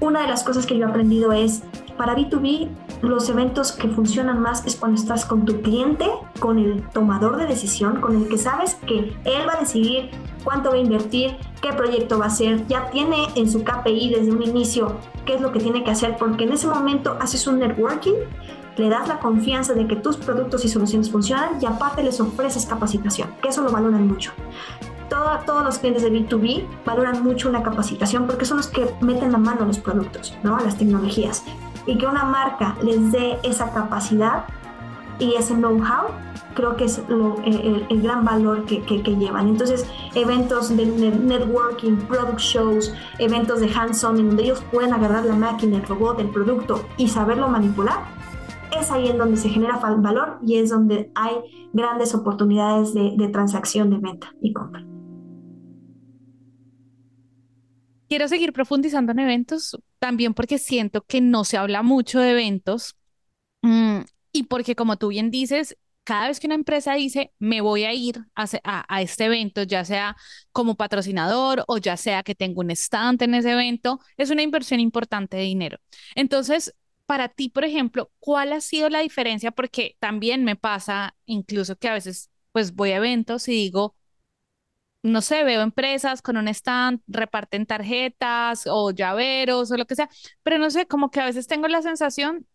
una 0.00 0.22
de 0.22 0.28
las 0.28 0.44
cosas 0.44 0.66
que 0.66 0.76
yo 0.76 0.86
he 0.86 0.88
aprendido 0.88 1.32
es, 1.32 1.62
para 1.96 2.14
B2B, 2.14 2.68
los 3.02 3.28
eventos 3.28 3.72
que 3.72 3.88
funcionan 3.88 4.40
más 4.40 4.66
es 4.66 4.76
cuando 4.76 5.00
estás 5.00 5.24
con 5.24 5.44
tu 5.44 5.60
cliente, 5.62 6.06
con 6.38 6.58
el 6.58 6.82
tomador 6.90 7.36
de 7.36 7.46
decisión, 7.46 8.00
con 8.00 8.16
el 8.16 8.28
que 8.28 8.38
sabes 8.38 8.74
que 8.86 9.16
él 9.24 9.48
va 9.48 9.54
a 9.54 9.60
decidir 9.60 10.10
cuánto 10.44 10.70
va 10.70 10.76
a 10.76 10.78
invertir, 10.78 11.36
qué 11.60 11.72
proyecto 11.72 12.18
va 12.18 12.26
a 12.26 12.28
hacer, 12.28 12.66
ya 12.68 12.90
tiene 12.90 13.16
en 13.34 13.50
su 13.50 13.64
KPI 13.64 14.14
desde 14.14 14.32
un 14.32 14.42
inicio 14.42 14.96
qué 15.24 15.34
es 15.34 15.40
lo 15.40 15.52
que 15.52 15.60
tiene 15.60 15.84
que 15.84 15.90
hacer, 15.90 16.16
porque 16.18 16.44
en 16.44 16.52
ese 16.52 16.66
momento 16.68 17.16
haces 17.20 17.46
un 17.46 17.58
networking 17.58 18.14
le 18.76 18.88
das 18.88 19.08
la 19.08 19.18
confianza 19.18 19.72
de 19.72 19.86
que 19.86 19.96
tus 19.96 20.16
productos 20.16 20.64
y 20.64 20.68
soluciones 20.68 21.10
funcionan 21.10 21.58
y 21.60 21.66
aparte 21.66 22.02
les 22.02 22.20
ofreces 22.20 22.66
capacitación, 22.66 23.30
que 23.42 23.48
eso 23.48 23.62
lo 23.62 23.70
valoran 23.70 24.06
mucho. 24.06 24.32
Todos 25.08 25.64
los 25.64 25.78
clientes 25.78 26.02
de 26.02 26.12
B2B 26.12 26.66
valoran 26.84 27.22
mucho 27.22 27.48
una 27.48 27.62
capacitación 27.62 28.26
porque 28.26 28.44
son 28.44 28.58
los 28.58 28.68
que 28.68 28.88
meten 29.00 29.32
la 29.32 29.38
mano 29.38 29.62
a 29.62 29.66
los 29.66 29.78
productos, 29.78 30.36
¿no? 30.42 30.56
a 30.56 30.60
las 30.60 30.76
tecnologías. 30.76 31.44
Y 31.86 31.98
que 31.98 32.06
una 32.06 32.24
marca 32.24 32.76
les 32.82 33.12
dé 33.12 33.38
esa 33.42 33.72
capacidad 33.72 34.44
y 35.18 35.34
ese 35.34 35.54
know-how, 35.54 36.08
creo 36.54 36.76
que 36.76 36.84
es 36.84 37.00
el, 37.08 38.02
gran 38.02 38.24
valor 38.24 38.64
que, 38.64 38.80
llevan. 38.80 39.48
Entonces, 39.48 39.86
eventos 40.14 40.76
de 40.76 40.86
networking, 40.86 41.96
product 42.08 42.38
shows, 42.38 42.92
eventos 43.18 43.60
de 43.60 43.70
hands-on, 43.72 44.18
en 44.18 44.28
donde 44.28 44.44
ellos 44.44 44.62
pueden 44.72 44.92
agarrar 44.92 45.24
la 45.24 45.34
máquina, 45.34 45.76
el 45.76 45.86
robot, 45.86 46.20
el 46.20 46.28
producto 46.28 46.84
y 46.96 47.08
saberlo 47.08 47.48
manipular, 47.48 47.98
es 48.78 48.90
ahí 48.90 49.08
en 49.08 49.18
donde 49.18 49.36
se 49.36 49.48
genera 49.48 49.78
valor 49.78 50.38
y 50.44 50.56
es 50.56 50.70
donde 50.70 51.10
hay 51.14 51.34
grandes 51.72 52.14
oportunidades 52.14 52.94
de, 52.94 53.28
transacción, 53.28 53.90
de 53.90 53.98
venta 53.98 54.28
y 54.40 54.52
compra. 54.52 54.84
Quiero 58.08 58.28
seguir 58.28 58.52
profundizando 58.52 59.12
en 59.12 59.18
eventos 59.20 59.76
también 59.98 60.34
porque 60.34 60.58
siento 60.58 61.02
que 61.02 61.20
no 61.20 61.44
se 61.44 61.56
habla 61.56 61.82
mucho 61.82 62.20
de 62.20 62.30
eventos 62.30 62.96
mm, 63.62 64.00
y 64.32 64.44
porque 64.44 64.76
como 64.76 64.96
tú 64.96 65.08
bien 65.08 65.30
dices, 65.30 65.76
cada 66.04 66.28
vez 66.28 66.38
que 66.38 66.46
una 66.46 66.54
empresa 66.54 66.94
dice, 66.94 67.32
me 67.40 67.60
voy 67.60 67.82
a 67.82 67.92
ir 67.92 68.20
a, 68.36 68.46
a, 68.62 69.02
este 69.02 69.24
evento, 69.24 69.64
ya 69.64 69.84
sea 69.84 70.16
como 70.52 70.76
patrocinador 70.76 71.64
o 71.66 71.78
ya 71.78 71.96
sea 71.96 72.22
que 72.22 72.36
tengo 72.36 72.60
un 72.60 72.70
stand 72.70 73.22
en 73.22 73.34
ese 73.34 73.50
evento, 73.50 73.98
es 74.16 74.30
una 74.30 74.42
inversión 74.42 74.78
importante 74.78 75.36
de 75.36 75.42
dinero. 75.42 75.78
Entonces, 76.14 76.72
para 77.06 77.28
ti, 77.28 77.48
por 77.48 77.64
ejemplo, 77.64 78.12
¿cuál 78.20 78.52
ha 78.52 78.60
sido 78.60 78.88
la 78.88 79.00
diferencia? 79.00 79.50
Porque 79.50 79.96
también 79.98 80.44
me 80.44 80.54
pasa 80.54 81.16
incluso 81.24 81.74
que 81.76 81.88
a 81.88 81.94
veces 81.94 82.30
pues 82.52 82.74
voy 82.74 82.92
a 82.92 82.96
eventos 82.96 83.48
y 83.48 83.52
digo, 83.52 83.96
no 85.06 85.22
sé, 85.22 85.44
veo 85.44 85.62
empresas 85.62 86.22
con 86.22 86.36
un 86.36 86.48
stand, 86.48 87.00
reparten 87.06 87.66
tarjetas 87.66 88.66
o 88.66 88.90
llaveros 88.90 89.70
o 89.70 89.76
lo 89.76 89.86
que 89.86 89.96
sea, 89.96 90.08
pero 90.42 90.58
no 90.58 90.70
sé, 90.70 90.86
como 90.86 91.10
que 91.10 91.20
a 91.20 91.26
veces 91.26 91.46
tengo 91.46 91.68
la 91.68 91.82
sensación 91.82 92.46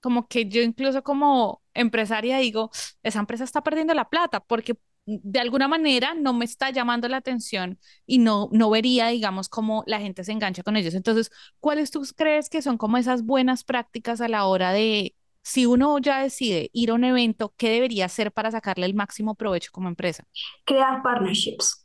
como 0.00 0.28
que 0.28 0.46
yo 0.48 0.62
incluso 0.62 1.02
como 1.02 1.62
empresaria 1.74 2.38
digo, 2.38 2.70
esa 3.02 3.20
empresa 3.20 3.44
está 3.44 3.62
perdiendo 3.62 3.94
la 3.94 4.08
plata 4.10 4.40
porque 4.40 4.76
de 5.06 5.40
alguna 5.40 5.68
manera 5.68 6.14
no 6.14 6.32
me 6.34 6.44
está 6.44 6.70
llamando 6.70 7.08
la 7.08 7.18
atención 7.18 7.78
y 8.06 8.18
no, 8.18 8.48
no 8.52 8.70
vería, 8.70 9.08
digamos, 9.08 9.48
cómo 9.48 9.82
la 9.86 10.00
gente 10.00 10.24
se 10.24 10.32
engancha 10.32 10.62
con 10.62 10.76
ellos. 10.76 10.94
Entonces, 10.94 11.30
¿cuáles 11.60 11.90
tú 11.90 12.02
crees 12.16 12.48
que 12.50 12.62
son 12.62 12.78
como 12.78 12.96
esas 12.96 13.22
buenas 13.24 13.64
prácticas 13.64 14.20
a 14.20 14.28
la 14.28 14.46
hora 14.46 14.72
de, 14.72 15.14
si 15.42 15.66
uno 15.66 15.98
ya 15.98 16.22
decide 16.22 16.70
ir 16.72 16.90
a 16.90 16.94
un 16.94 17.04
evento, 17.04 17.54
qué 17.56 17.70
debería 17.70 18.06
hacer 18.06 18.32
para 18.32 18.50
sacarle 18.50 18.86
el 18.86 18.94
máximo 18.94 19.34
provecho 19.34 19.70
como 19.72 19.88
empresa? 19.88 20.24
Crear 20.64 21.02
partnerships, 21.02 21.83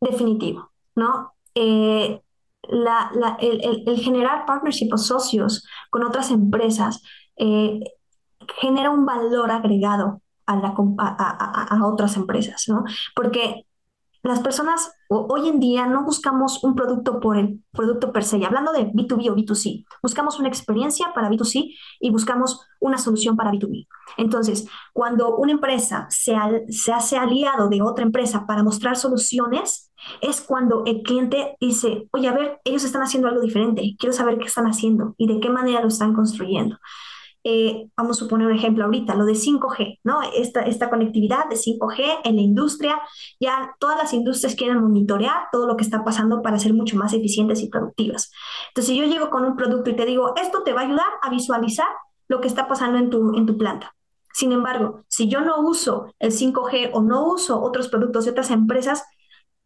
definitivo, 0.00 0.70
¿no? 0.94 1.34
Eh, 1.54 2.20
la, 2.68 3.10
el, 3.40 3.82
el, 3.86 3.98
generar 3.98 4.44
partnerships 4.46 4.92
o 4.92 4.98
socios 4.98 5.66
con 5.90 6.04
otras 6.04 6.30
empresas 6.30 7.02
eh, 7.36 7.80
genera 8.60 8.90
un 8.90 9.06
valor 9.06 9.50
agregado 9.50 10.22
a, 10.46 11.80
otras 11.84 12.16
empresas, 12.16 12.64
¿no? 12.68 12.84
Porque 13.14 13.66
las 14.22 14.40
personas 14.40 14.92
hoy 15.08 15.48
en 15.48 15.60
día 15.60 15.86
no 15.86 16.04
buscamos 16.04 16.64
un 16.64 16.74
producto 16.74 17.20
por 17.20 17.36
el 17.36 17.62
producto 17.70 18.12
per 18.12 18.24
se, 18.24 18.44
hablando 18.44 18.72
de 18.72 18.90
B2B 18.92 19.30
o 19.30 19.36
B2C, 19.36 19.84
buscamos 20.02 20.38
una 20.38 20.48
experiencia 20.48 21.12
para 21.14 21.28
B2C 21.30 21.74
y 22.00 22.10
buscamos 22.10 22.66
una 22.80 22.98
solución 22.98 23.36
para 23.36 23.52
B2B. 23.52 23.86
Entonces, 24.16 24.66
cuando 24.92 25.36
una 25.36 25.52
empresa 25.52 26.06
se, 26.10 26.34
se 26.68 26.92
hace 26.92 27.16
aliado 27.16 27.68
de 27.68 27.82
otra 27.82 28.04
empresa 28.04 28.46
para 28.46 28.62
mostrar 28.62 28.96
soluciones, 28.96 29.87
es 30.20 30.40
cuando 30.40 30.84
el 30.86 31.02
cliente 31.02 31.56
dice, 31.60 32.08
oye, 32.12 32.28
a 32.28 32.32
ver, 32.32 32.60
ellos 32.64 32.84
están 32.84 33.02
haciendo 33.02 33.28
algo 33.28 33.40
diferente, 33.40 33.96
quiero 33.98 34.12
saber 34.12 34.38
qué 34.38 34.46
están 34.46 34.66
haciendo 34.66 35.14
y 35.18 35.26
de 35.26 35.40
qué 35.40 35.50
manera 35.50 35.80
lo 35.80 35.88
están 35.88 36.14
construyendo. 36.14 36.78
Eh, 37.44 37.88
vamos 37.96 38.20
a 38.20 38.28
poner 38.28 38.48
un 38.48 38.54
ejemplo 38.54 38.84
ahorita, 38.84 39.14
lo 39.14 39.24
de 39.24 39.34
5G, 39.34 40.00
¿no? 40.04 40.20
Esta, 40.34 40.62
esta 40.62 40.90
conectividad 40.90 41.48
de 41.48 41.56
5G 41.56 42.20
en 42.24 42.36
la 42.36 42.42
industria, 42.42 43.00
ya 43.40 43.74
todas 43.78 43.96
las 43.96 44.12
industrias 44.12 44.54
quieren 44.54 44.80
monitorear 44.80 45.48
todo 45.52 45.66
lo 45.66 45.76
que 45.76 45.84
está 45.84 46.04
pasando 46.04 46.42
para 46.42 46.58
ser 46.58 46.74
mucho 46.74 46.96
más 46.96 47.14
eficientes 47.14 47.62
y 47.62 47.68
productivas. 47.68 48.32
Entonces, 48.68 48.92
si 48.92 48.98
yo 48.98 49.06
llego 49.06 49.30
con 49.30 49.44
un 49.44 49.56
producto 49.56 49.88
y 49.88 49.96
te 49.96 50.04
digo, 50.04 50.34
esto 50.36 50.62
te 50.62 50.72
va 50.72 50.82
a 50.82 50.84
ayudar 50.84 51.06
a 51.22 51.30
visualizar 51.30 51.88
lo 52.26 52.40
que 52.40 52.48
está 52.48 52.68
pasando 52.68 52.98
en 52.98 53.08
tu, 53.08 53.34
en 53.34 53.46
tu 53.46 53.56
planta. 53.56 53.94
Sin 54.34 54.52
embargo, 54.52 55.04
si 55.08 55.28
yo 55.28 55.40
no 55.40 55.60
uso 55.60 56.12
el 56.18 56.32
5G 56.32 56.90
o 56.92 57.02
no 57.02 57.26
uso 57.26 57.60
otros 57.62 57.88
productos 57.88 58.24
de 58.24 58.32
otras 58.32 58.50
empresas, 58.50 59.04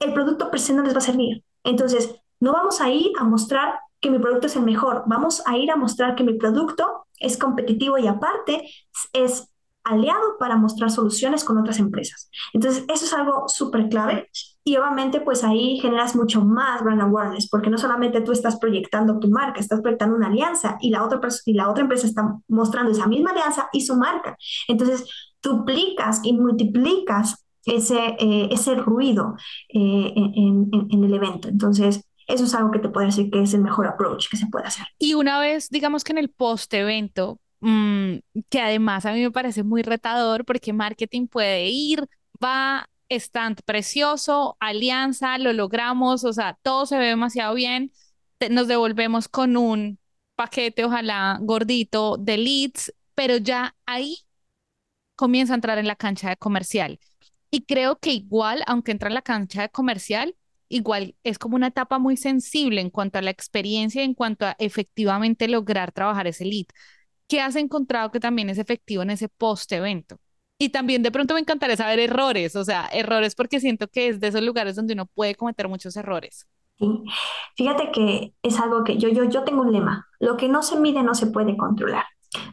el 0.03 0.13
producto 0.13 0.51
presente 0.51 0.81
no 0.81 0.87
les 0.87 0.95
va 0.95 0.99
a 0.99 1.03
servir. 1.03 1.45
Entonces, 1.65 2.15
no 2.41 2.53
vamos 2.53 2.81
a 2.81 2.91
ir 2.91 3.13
a 3.19 3.25
mostrar 3.25 3.79
que 4.01 4.11
mi 4.11 4.19
producto 4.19 4.49
es 4.49 4.57
el 4.57 4.65
mejor, 4.65 5.05
vamos 5.07 5.43
a 5.47 5.57
ir 5.57 5.71
a 5.71 5.77
mostrar 5.77 6.17
que 6.17 6.25
mi 6.25 6.35
producto 6.35 7.07
es 7.21 7.39
competitivo 7.39 7.99
y 7.99 8.09
aparte 8.09 8.69
es 9.13 9.49
aliado 9.85 10.39
para 10.39 10.57
mostrar 10.57 10.91
soluciones 10.91 11.45
con 11.45 11.59
otras 11.59 11.79
empresas. 11.79 12.31
Entonces, 12.53 12.85
eso 12.89 13.05
es 13.05 13.13
algo 13.13 13.49
súper 13.49 13.89
clave 13.89 14.29
y 14.65 14.77
obviamente 14.77 15.21
pues 15.21 15.43
ahí 15.43 15.79
generas 15.81 16.15
mucho 16.15 16.45
más 16.45 16.83
brand 16.85 17.01
awareness 17.01 17.49
porque 17.49 17.71
no 17.71 17.79
solamente 17.79 18.21
tú 18.21 18.33
estás 18.33 18.59
proyectando 18.59 19.19
tu 19.19 19.29
marca, 19.29 19.61
estás 19.61 19.81
proyectando 19.81 20.17
una 20.17 20.29
alianza 20.29 20.79
y 20.81 20.91
la 20.91 21.05
otra, 21.05 21.21
y 21.47 21.55
la 21.55 21.69
otra 21.69 21.83
empresa 21.83 22.07
está 22.07 22.37
mostrando 22.49 22.93
esa 22.93 23.07
misma 23.07 23.31
alianza 23.31 23.69
y 23.73 23.81
su 23.83 23.97
marca. 23.97 24.37
Entonces, 24.69 25.05
duplicas 25.43 26.21
y 26.23 26.35
multiplicas 26.35 27.42
ese, 27.67 28.17
eh, 28.19 28.49
ese 28.51 28.75
ruido 28.75 29.37
eh, 29.69 30.13
en, 30.15 31.05
el 31.05 31.15
evento. 31.15 31.49
Entonces, 31.49 32.05
eso 32.27 32.45
es 32.45 32.55
algo 32.55 32.71
que 32.71 32.79
te 32.79 32.89
puedo 32.89 33.07
decir 33.07 33.31
que 33.31 33.43
es 33.43 33.55
el 33.55 33.63
mejor 33.63 33.87
approach 33.87 34.29
que 34.31 34.37
se 34.37 34.47
puede 34.47 34.67
hacer. 34.67 34.87
Y 34.99 35.15
una 35.15 35.39
vez, 35.39 35.69
digamos 35.71 36.05
que 36.05 36.13
en 36.13 36.19
el 36.19 36.31
post-evento, 36.31 37.41
mm, 37.61 38.15
que 38.49 38.61
además 38.61 39.07
a 39.07 39.13
mí 39.13 39.21
me 39.21 39.31
parece 39.31 39.63
muy 39.63 39.83
retador 39.83 40.45
porque 40.45 40.73
marketing 40.73 41.27
puede 41.27 41.69
ir, 41.69 42.07
va, 42.43 42.87
stand 43.11 43.61
precioso, 43.65 44.57
alianza, 44.61 45.39
lo 45.39 45.53
logramos, 45.53 46.25
o 46.25 46.33
sea, 46.33 46.59
todo 46.63 46.87
se 46.87 46.99
ve 46.99 47.07
demasiado 47.07 47.55
bien, 47.55 47.93
nos 48.51 48.69
devolvemos 48.69 49.29
con 49.29 49.57
un 49.57 49.99
paquete, 50.35 50.85
ojalá 50.85 51.39
gordito, 51.41 52.17
de 52.19 52.39
leads, 52.39 52.93
pero 53.15 53.37
ya 53.37 53.77
ahí 53.87 54.17
comienza 55.15 55.55
a 55.55 55.57
entrar 55.57 55.79
en 55.79 55.87
la 55.87 55.97
cancha 55.97 56.31
de 56.31 56.37
comercial. 56.37 56.99
Y 57.55 57.67
creo 57.67 57.99
que 57.99 58.13
igual, 58.15 58.63
aunque 58.67 58.93
entra 58.93 59.09
en 59.09 59.15
la 59.15 59.21
cancha 59.21 59.61
de 59.61 59.69
comercial, 59.69 60.35
igual 60.71 61.15
es 61.23 61.39
como 61.39 61.55
una 61.55 61.67
etapa 61.67 61.99
muy 61.99 62.17
sensible 62.17 62.81
en 62.81 62.89
cuanto 62.89 63.19
a 63.19 63.23
la 63.23 63.31
experiencia, 63.31 64.03
en 64.03 64.15
cuanto 64.15 64.47
a 64.47 64.57
efectivamente 64.59 65.47
lograr 65.49 65.93
trabajar 65.93 66.27
ese 66.27 66.47
lead. 66.47 66.65
¿Qué 67.29 67.43
has 67.43 67.57
encontrado 67.57 68.11
que 68.11 68.21
también 68.21 68.49
es 68.49 68.57
efectivo 68.57 69.03
en 69.03 69.11
ese 69.11 69.29
post-evento? 69.29 70.17
Y 70.59 70.71
también 70.71 71.03
de 71.03 71.11
pronto 71.11 71.35
me 71.35 71.41
encantaría 71.41 71.77
saber 71.77 72.01
errores, 72.01 72.57
o 72.57 72.65
sea, 72.65 72.89
errores 72.91 73.35
porque 73.35 73.61
siento 73.61 73.87
que 73.87 74.09
es 74.09 74.21
de 74.21 74.29
esos 74.29 74.43
lugares 74.43 74.75
donde 74.75 74.95
uno 74.95 75.05
puede 75.05 75.35
cometer 75.35 75.69
muchos 75.69 75.95
errores. 75.97 76.47
Sí. 76.79 76.87
Fíjate 77.55 77.91
que 77.93 78.33
es 78.43 78.59
algo 78.59 78.83
que 78.83 78.97
yo, 78.97 79.11
yo, 79.11 79.25
yo 79.25 79.45
tengo 79.45 79.61
un 79.61 79.73
lema, 79.73 80.07
lo 80.21 80.39
que 80.39 80.49
no 80.49 80.63
se 80.63 80.81
mide 80.81 81.03
no 81.03 81.15
se 81.15 81.27
puede 81.27 81.59
controlar. 81.59 82.05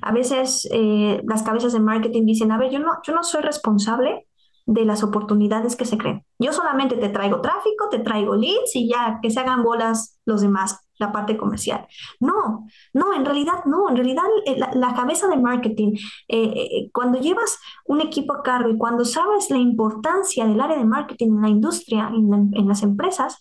A 0.01 0.11
veces 0.11 0.67
eh, 0.73 1.21
las 1.25 1.43
cabezas 1.43 1.71
de 1.71 1.79
marketing 1.79 2.25
dicen, 2.25 2.51
a 2.51 2.57
ver, 2.57 2.69
yo 2.69 2.79
no, 2.79 2.91
yo 3.07 3.13
no 3.13 3.23
soy 3.23 3.41
responsable 3.43 4.25
de 4.69 4.85
las 4.85 5.03
oportunidades 5.03 5.75
que 5.75 5.85
se 5.85 5.97
creen. 5.97 6.23
Yo 6.37 6.53
solamente 6.53 6.95
te 6.95 7.09
traigo 7.09 7.41
tráfico, 7.41 7.89
te 7.89 7.97
traigo 7.99 8.35
leads 8.35 8.75
y 8.75 8.87
ya 8.87 9.19
que 9.19 9.31
se 9.31 9.39
hagan 9.39 9.63
bolas 9.63 10.19
los 10.25 10.41
demás, 10.41 10.87
la 10.99 11.11
parte 11.11 11.37
comercial. 11.37 11.87
No, 12.19 12.67
no, 12.93 13.13
en 13.15 13.25
realidad 13.25 13.65
no, 13.65 13.89
en 13.89 13.95
realidad 13.95 14.25
eh, 14.45 14.59
la, 14.75 14.93
cabeza 14.93 15.27
de 15.27 15.37
marketing, 15.37 15.93
eh, 16.27 16.53
eh, 16.55 16.89
cuando 16.93 17.19
llevas 17.19 17.57
un 17.85 18.01
equipo 18.01 18.33
a 18.33 18.43
cargo 18.43 18.69
y 18.69 18.77
cuando 18.77 19.05
sabes 19.05 19.49
la 19.49 19.57
importancia 19.57 20.45
del 20.45 20.61
área 20.61 20.77
de 20.77 20.85
marketing 20.85 21.29
en 21.29 21.41
la 21.41 21.49
industria, 21.49 22.11
en, 22.13 22.67
las 22.67 22.83
empresas, 22.83 23.39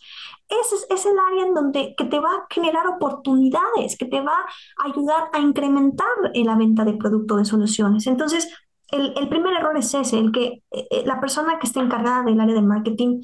ese 0.48 0.76
es, 0.88 1.04
el 1.04 1.18
área 1.30 1.46
en 1.46 1.52
donde 1.52 1.94
que 1.94 2.06
te 2.06 2.20
va 2.20 2.30
a 2.30 2.46
generar 2.48 2.86
oportunidades, 2.86 3.98
que 3.98 4.06
te 4.06 4.22
va 4.22 4.46
a 4.78 4.86
ayudar 4.90 5.28
a 5.34 5.40
incrementar 5.40 6.08
la 6.32 6.56
venta 6.56 6.86
de 6.86 6.94
productos, 6.94 7.36
de 7.36 7.44
soluciones. 7.44 8.06
Entonces, 8.06 8.48
el, 8.90 9.28
primer 9.28 9.54
error 9.54 9.76
es 9.76 9.92
ese, 9.94 10.18
el 10.18 10.32
que 10.32 10.62
eh, 10.70 10.88
eh, 10.90 11.02
la 11.04 11.20
persona 11.20 11.58
que 11.58 11.66
está 11.66 11.80
encargada 11.80 12.22
del 12.22 12.40
área 12.40 12.54
de 12.54 12.62
marketing 12.62 13.22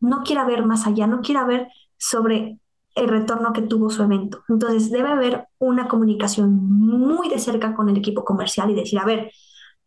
no 0.00 0.22
quiera 0.22 0.44
ver 0.44 0.64
más 0.64 0.86
allá, 0.86 1.06
no 1.06 1.20
quiera 1.20 1.44
ver 1.44 1.68
sobre 1.96 2.58
el 2.94 3.08
retorno 3.08 3.52
que 3.52 3.62
tuvo 3.62 3.90
su 3.90 4.02
evento. 4.02 4.42
Entonces 4.48 4.90
debe 4.90 5.08
haber 5.08 5.48
una 5.58 5.88
comunicación 5.88 6.54
muy 6.54 7.28
de 7.28 7.38
cerca 7.38 7.74
con 7.74 7.88
el 7.88 7.96
equipo 7.96 8.24
comercial 8.24 8.70
y 8.70 8.74
decir, 8.74 8.98
a 8.98 9.04
ver, 9.04 9.32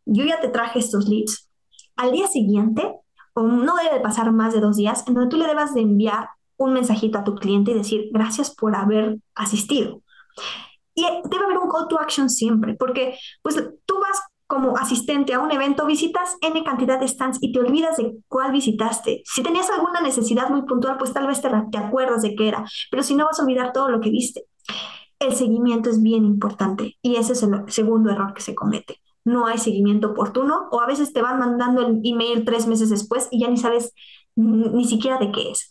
yo 0.05 0.25
ya 0.25 0.39
te 0.39 0.49
traje 0.49 0.79
estos 0.79 1.07
leads. 1.07 1.49
Al 1.95 2.11
día 2.11 2.27
siguiente, 2.27 2.93
o 3.33 3.43
no 3.43 3.75
debe 3.75 3.99
pasar 4.01 4.31
más 4.31 4.53
de 4.53 4.59
dos 4.59 4.77
días, 4.77 5.05
en 5.07 5.13
donde 5.13 5.29
tú 5.29 5.37
le 5.37 5.47
debas 5.47 5.73
de 5.73 5.81
enviar 5.81 6.29
un 6.57 6.73
mensajito 6.73 7.17
a 7.19 7.23
tu 7.23 7.35
cliente 7.35 7.71
y 7.71 7.75
decir, 7.75 8.09
gracias 8.11 8.53
por 8.53 8.75
haber 8.75 9.17
asistido. 9.35 10.01
Y 10.93 11.03
debe 11.03 11.45
haber 11.45 11.57
un 11.57 11.69
call 11.69 11.87
to 11.89 11.99
action 11.99 12.29
siempre, 12.29 12.75
porque 12.75 13.17
pues 13.41 13.55
tú 13.85 13.95
vas 13.99 14.19
como 14.47 14.77
asistente 14.77 15.33
a 15.33 15.39
un 15.39 15.51
evento, 15.51 15.85
visitas 15.85 16.37
N 16.41 16.63
cantidad 16.63 16.99
de 16.99 17.07
stands 17.07 17.39
y 17.41 17.51
te 17.51 17.59
olvidas 17.59 17.97
de 17.97 18.15
cuál 18.27 18.51
visitaste. 18.51 19.23
Si 19.25 19.41
tenías 19.41 19.69
alguna 19.69 20.01
necesidad 20.01 20.49
muy 20.49 20.63
puntual, 20.63 20.97
pues 20.97 21.13
tal 21.13 21.27
vez 21.27 21.41
te, 21.41 21.49
te 21.71 21.77
acuerdas 21.77 22.21
de 22.21 22.35
qué 22.35 22.47
era, 22.47 22.65
pero 22.91 23.03
si 23.03 23.15
no 23.15 23.25
vas 23.25 23.39
a 23.39 23.43
olvidar 23.43 23.73
todo 23.73 23.89
lo 23.89 23.99
que 23.99 24.09
viste. 24.09 24.45
El 25.19 25.33
seguimiento 25.33 25.89
es 25.89 26.01
bien 26.01 26.25
importante 26.25 26.97
y 27.01 27.15
ese 27.15 27.33
es 27.33 27.43
el 27.43 27.63
segundo 27.67 28.11
error 28.11 28.33
que 28.33 28.41
se 28.41 28.53
comete. 28.53 29.01
No 29.23 29.47
hay 29.47 29.57
seguimiento 29.57 30.09
oportuno 30.09 30.67
o 30.71 30.81
a 30.81 30.85
veces 30.85 31.13
te 31.13 31.21
van 31.21 31.39
mandando 31.39 31.81
el 31.81 32.01
email 32.03 32.45
tres 32.45 32.67
meses 32.67 32.89
después 32.89 33.27
y 33.31 33.39
ya 33.39 33.49
ni 33.49 33.57
sabes 33.57 33.93
ni 34.35 34.85
siquiera 34.85 35.17
de 35.17 35.31
qué 35.31 35.51
es. 35.51 35.69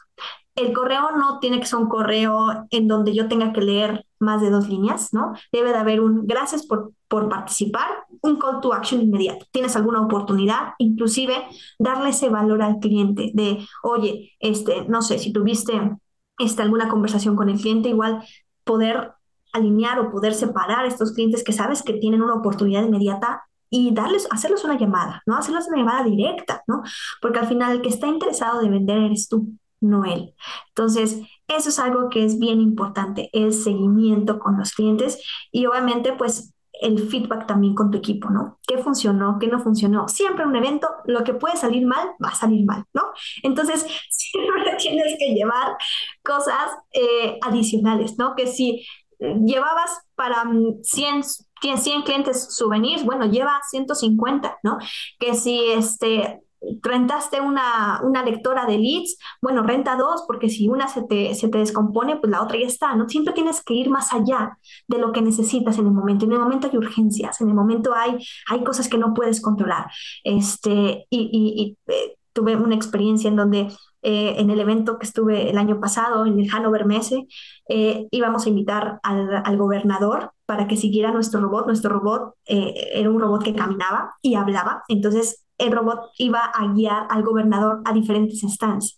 El 0.56 0.72
correo 0.72 1.10
no 1.16 1.40
tiene 1.40 1.60
que 1.60 1.66
ser 1.66 1.80
un 1.80 1.88
correo 1.88 2.66
en 2.70 2.88
donde 2.88 3.14
yo 3.14 3.28
tenga 3.28 3.52
que 3.52 3.60
leer 3.60 4.06
más 4.18 4.40
de 4.40 4.50
dos 4.50 4.68
líneas, 4.68 5.12
¿no? 5.12 5.32
Debe 5.52 5.70
de 5.70 5.78
haber 5.78 6.00
un 6.00 6.26
gracias 6.26 6.66
por, 6.66 6.92
por 7.14 7.28
participar, 7.28 7.86
un 8.22 8.40
call 8.40 8.60
to 8.60 8.74
action 8.74 9.00
inmediato. 9.00 9.46
Tienes 9.52 9.76
alguna 9.76 10.00
oportunidad, 10.00 10.72
inclusive 10.78 11.46
darle 11.78 12.08
ese 12.08 12.28
valor 12.28 12.60
al 12.60 12.80
cliente 12.80 13.30
de, 13.34 13.64
oye, 13.84 14.32
este, 14.40 14.84
no 14.88 15.00
sé, 15.00 15.20
si 15.20 15.32
tuviste 15.32 15.96
este, 16.38 16.62
alguna 16.62 16.88
conversación 16.88 17.36
con 17.36 17.48
el 17.48 17.60
cliente, 17.60 17.88
igual 17.88 18.24
poder 18.64 19.12
alinear 19.52 20.00
o 20.00 20.10
poder 20.10 20.34
separar 20.34 20.86
estos 20.86 21.12
clientes 21.12 21.44
que 21.44 21.52
sabes 21.52 21.84
que 21.84 21.92
tienen 21.92 22.20
una 22.20 22.34
oportunidad 22.34 22.82
inmediata 22.82 23.44
y 23.70 23.94
darles, 23.94 24.26
hacerles 24.32 24.64
una 24.64 24.76
llamada, 24.76 25.22
¿no? 25.24 25.36
Hacerles 25.36 25.68
una 25.68 25.76
llamada 25.76 26.02
directa, 26.02 26.64
¿no? 26.66 26.82
Porque 27.22 27.38
al 27.38 27.46
final 27.46 27.76
el 27.76 27.80
que 27.80 27.90
está 27.90 28.08
interesado 28.08 28.60
de 28.60 28.70
vender 28.70 28.98
eres 28.98 29.28
tú 29.28 29.52
no 29.80 30.04
él. 30.04 30.34
Entonces, 30.70 31.20
eso 31.46 31.68
es 31.68 31.78
algo 31.78 32.08
que 32.08 32.24
es 32.24 32.40
bien 32.40 32.60
importante, 32.60 33.30
el 33.32 33.52
seguimiento 33.52 34.40
con 34.40 34.58
los 34.58 34.72
clientes 34.72 35.22
y 35.52 35.66
obviamente 35.66 36.12
pues 36.12 36.54
el 36.84 37.08
feedback 37.08 37.46
también 37.46 37.74
con 37.74 37.90
tu 37.90 37.98
equipo, 37.98 38.28
¿no? 38.30 38.58
¿Qué 38.66 38.78
funcionó? 38.78 39.38
¿Qué 39.40 39.46
no 39.46 39.58
funcionó? 39.58 40.06
Siempre 40.08 40.46
un 40.46 40.54
evento, 40.54 40.88
lo 41.06 41.24
que 41.24 41.34
puede 41.34 41.56
salir 41.56 41.86
mal, 41.86 42.10
va 42.22 42.28
a 42.28 42.34
salir 42.34 42.64
mal, 42.64 42.84
¿no? 42.92 43.02
Entonces, 43.42 43.86
siempre 44.10 44.76
tienes 44.78 45.16
que 45.18 45.34
llevar 45.34 45.76
cosas 46.22 46.70
eh, 46.92 47.38
adicionales, 47.42 48.18
¿no? 48.18 48.34
Que 48.36 48.46
si 48.46 48.86
llevabas 49.18 50.02
para 50.14 50.44
100 50.82 51.18
mm, 51.18 51.22
tienes 51.60 51.82
100 51.82 52.02
clientes 52.02 52.54
souvenirs, 52.54 53.04
bueno, 53.04 53.24
lleva 53.24 53.58
150, 53.70 54.58
¿no? 54.62 54.76
Que 55.18 55.34
si 55.34 55.70
este, 55.70 56.43
rentaste 56.82 57.40
una, 57.40 58.00
una 58.02 58.22
lectora 58.22 58.66
de 58.66 58.78
leads, 58.78 59.18
bueno, 59.40 59.62
renta 59.62 59.96
dos, 59.96 60.24
porque 60.26 60.48
si 60.48 60.68
una 60.68 60.88
se 60.88 61.02
te, 61.02 61.34
se 61.34 61.48
te 61.48 61.58
descompone, 61.58 62.16
pues 62.16 62.30
la 62.30 62.42
otra 62.42 62.58
ya 62.58 62.66
está, 62.66 62.94
¿no? 62.96 63.08
Siempre 63.08 63.34
tienes 63.34 63.62
que 63.62 63.74
ir 63.74 63.90
más 63.90 64.12
allá 64.12 64.58
de 64.88 64.98
lo 64.98 65.12
que 65.12 65.22
necesitas 65.22 65.78
en 65.78 65.86
el 65.86 65.92
momento. 65.92 66.24
En 66.24 66.32
el 66.32 66.38
momento 66.38 66.68
hay 66.70 66.76
urgencias, 66.76 67.40
en 67.40 67.48
el 67.48 67.54
momento 67.54 67.94
hay, 67.94 68.18
hay 68.48 68.64
cosas 68.64 68.88
que 68.88 68.98
no 68.98 69.14
puedes 69.14 69.40
controlar. 69.40 69.86
Este, 70.22 71.06
y, 71.10 71.76
y, 71.86 71.92
eh, 71.92 72.16
tuve 72.32 72.56
una 72.56 72.74
experiencia 72.74 73.28
en 73.28 73.36
donde 73.36 73.68
eh, 74.02 74.34
en 74.38 74.50
el 74.50 74.60
evento 74.60 74.98
que 74.98 75.06
estuve 75.06 75.48
el 75.48 75.56
año 75.56 75.80
pasado, 75.80 76.26
en 76.26 76.38
el 76.38 76.50
Hanover 76.52 76.84
Messe, 76.84 77.26
eh, 77.68 78.06
íbamos 78.10 78.44
a 78.44 78.50
invitar 78.50 79.00
al, 79.02 79.42
al, 79.42 79.56
gobernador 79.56 80.33
para 80.46 80.66
que 80.66 80.76
siguiera 80.76 81.12
nuestro 81.12 81.40
robot. 81.40 81.66
Nuestro 81.66 81.90
robot 81.90 82.34
era 82.44 83.10
un 83.10 83.20
robot 83.20 83.42
que 83.42 83.54
caminaba 83.54 84.14
y 84.22 84.34
hablaba. 84.34 84.82
Entonces 84.88 85.44
el 85.58 85.72
robot 85.72 86.10
iba 86.18 86.40
a 86.40 86.72
guiar 86.72 87.06
al 87.10 87.22
gobernador 87.22 87.80
a 87.84 87.92
diferentes 87.92 88.40
stands. 88.40 88.96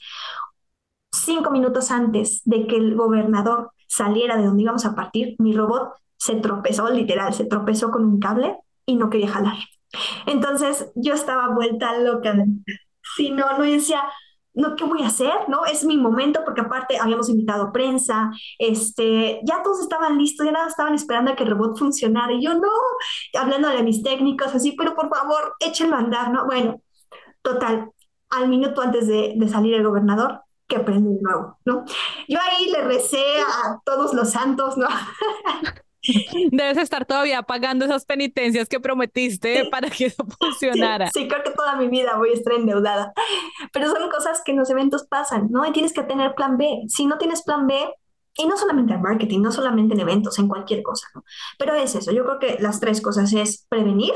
Cinco 1.12 1.50
minutos 1.50 1.90
antes 1.90 2.42
de 2.44 2.66
que 2.66 2.76
el 2.76 2.94
gobernador 2.94 3.72
saliera 3.86 4.36
de 4.36 4.46
donde 4.46 4.62
íbamos 4.62 4.84
a 4.84 4.94
partir, 4.94 5.36
mi 5.38 5.54
robot 5.54 5.92
se 6.16 6.36
tropezó, 6.36 6.90
literal, 6.90 7.32
se 7.32 7.44
tropezó 7.44 7.90
con 7.90 8.04
un 8.04 8.20
cable 8.20 8.58
y 8.84 8.96
no 8.96 9.10
quería 9.10 9.28
jalar. 9.28 9.56
Entonces 10.26 10.90
yo 10.94 11.14
estaba 11.14 11.54
vuelta 11.54 11.98
loca. 11.98 12.34
Si 13.16 13.30
no, 13.30 13.56
no 13.56 13.64
decía, 13.64 14.02
no, 14.56 14.74
¿qué 14.74 14.84
voy 14.84 15.02
a 15.02 15.08
hacer? 15.08 15.32
¿No? 15.48 15.64
Es 15.66 15.84
mi 15.84 15.98
momento 15.98 16.40
porque 16.44 16.62
aparte 16.62 16.98
habíamos 16.98 17.28
invitado 17.28 17.72
prensa, 17.72 18.30
este, 18.58 19.40
ya 19.44 19.62
todos 19.62 19.80
estaban 19.80 20.18
listos, 20.18 20.46
ya 20.46 20.52
nada 20.52 20.66
estaban 20.66 20.94
esperando 20.94 21.30
a 21.30 21.36
que 21.36 21.44
el 21.44 21.50
robot 21.50 21.78
funcionara 21.78 22.32
y 22.32 22.42
yo 22.42 22.54
no, 22.54 22.68
hablando 23.38 23.68
de 23.68 23.82
mis 23.82 24.02
técnicos, 24.02 24.54
así, 24.54 24.72
pero 24.72 24.94
por 24.94 25.08
favor, 25.14 25.54
échenlo 25.60 25.96
a 25.96 26.00
andar, 26.00 26.32
¿no? 26.32 26.46
Bueno, 26.46 26.80
total, 27.42 27.90
al 28.30 28.48
minuto 28.48 28.80
antes 28.80 29.06
de, 29.06 29.36
salir 29.48 29.74
el 29.74 29.86
gobernador, 29.86 30.42
que 30.66 30.80
prende 30.80 31.10
de 31.10 31.20
nuevo, 31.20 31.58
¿no? 31.64 31.84
Yo 32.26 32.38
ahí 32.40 32.70
le 32.70 32.82
recé 32.82 33.22
a 33.40 33.80
todos 33.84 34.14
los 34.14 34.30
santos, 34.30 34.76
¿no? 34.76 34.88
Debes 36.50 36.78
estar 36.78 37.06
todavía 37.06 37.42
pagando 37.42 37.84
esas 37.84 38.04
penitencias 38.04 38.68
que 38.68 38.80
prometiste 38.80 39.66
para 39.70 39.90
que 39.90 40.06
eso 40.06 40.24
funcionara. 40.38 41.10
Sí, 41.10 41.28
creo 41.28 41.42
que 41.42 41.50
toda 41.50 41.76
mi 41.76 41.88
vida 41.88 42.16
voy 42.16 42.30
a 42.30 42.34
estar 42.34 42.54
endeudada. 42.54 43.12
Pero 43.72 43.90
son 43.90 44.08
cosas 44.10 44.42
que 44.44 44.52
en 44.52 44.58
los 44.58 44.70
eventos 44.70 45.06
pasan, 45.06 45.48
¿no? 45.50 45.66
Y 45.66 45.72
tienes 45.72 45.92
que 45.92 46.02
tener 46.02 46.34
plan 46.34 46.56
B. 46.56 46.82
Si 46.88 47.06
no 47.06 47.18
tienes 47.18 47.42
plan 47.42 47.66
B, 47.66 47.74
y 48.38 48.46
no 48.46 48.56
solamente 48.56 48.94
en 48.94 49.02
marketing, 49.02 49.40
no 49.40 49.50
solamente 49.50 49.94
en 49.94 50.00
eventos, 50.00 50.38
en 50.38 50.48
cualquier 50.48 50.82
cosa, 50.82 51.08
¿no? 51.14 51.24
Pero 51.58 51.74
es 51.74 51.94
eso, 51.94 52.12
yo 52.12 52.24
creo 52.24 52.38
que 52.38 52.62
las 52.62 52.80
tres 52.80 53.00
cosas 53.00 53.32
es 53.32 53.66
prevenir, 53.68 54.12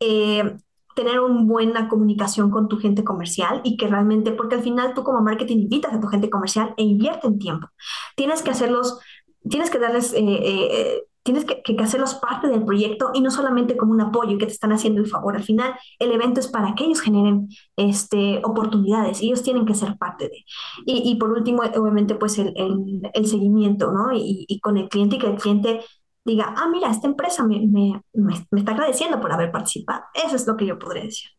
eh, 0.00 0.56
tener 0.94 1.20
una 1.20 1.42
buena 1.42 1.88
comunicación 1.88 2.50
con 2.50 2.68
tu 2.68 2.78
gente 2.78 3.02
comercial 3.02 3.60
y 3.64 3.76
que 3.76 3.88
realmente, 3.88 4.32
porque 4.32 4.56
al 4.56 4.62
final 4.62 4.94
tú 4.94 5.02
como 5.02 5.22
marketing 5.22 5.58
invitas 5.58 5.94
a 5.94 6.00
tu 6.00 6.06
gente 6.06 6.30
comercial 6.30 6.74
e 6.76 6.82
invierte 6.82 7.26
en 7.26 7.38
tiempo. 7.38 7.68
Tienes 8.14 8.42
que 8.42 8.50
hacerlos 8.50 9.00
tienes 9.48 9.70
que 9.70 9.78
darles, 9.78 10.12
eh, 10.12 10.20
eh, 10.20 11.02
tienes 11.22 11.44
que, 11.44 11.62
que, 11.62 11.76
hacerlos 11.82 12.14
parte 12.14 12.48
del 12.48 12.64
proyecto 12.64 13.10
y 13.14 13.20
no 13.20 13.30
solamente 13.30 13.76
como 13.76 13.92
un 13.92 14.00
apoyo 14.00 14.32
y 14.32 14.38
que 14.38 14.46
te 14.46 14.52
están 14.52 14.72
haciendo 14.72 15.00
el 15.00 15.06
favor. 15.08 15.36
Al 15.36 15.42
final, 15.42 15.74
el 15.98 16.12
evento 16.12 16.40
es 16.40 16.48
para 16.48 16.74
que 16.74 16.84
ellos 16.84 17.00
generen 17.00 17.48
este, 17.76 18.40
oportunidades, 18.44 19.20
ellos 19.22 19.42
tienen 19.42 19.66
que 19.66 19.74
ser 19.74 19.96
parte 19.98 20.28
de. 20.28 20.44
Y, 20.86 21.10
y 21.10 21.16
por 21.16 21.30
último, 21.32 21.62
obviamente, 21.62 22.14
pues 22.14 22.38
el, 22.38 22.52
el, 22.56 23.10
el 23.12 23.26
seguimiento, 23.26 23.92
¿no? 23.92 24.12
Y, 24.12 24.44
y, 24.48 24.60
con 24.60 24.76
el 24.76 24.88
cliente 24.88 25.16
y 25.16 25.18
que 25.18 25.26
el 25.28 25.36
cliente 25.36 25.80
diga, 26.24 26.54
ah, 26.56 26.68
mira, 26.68 26.90
esta 26.90 27.08
empresa 27.08 27.44
me, 27.44 27.60
me, 27.60 28.00
me, 28.12 28.34
me 28.50 28.60
está 28.60 28.72
agradeciendo 28.72 29.20
por 29.20 29.32
haber 29.32 29.50
participado. 29.50 30.02
Eso 30.14 30.36
es 30.36 30.46
lo 30.46 30.56
que 30.56 30.66
yo 30.66 30.78
podría 30.78 31.04
decir. 31.04 31.30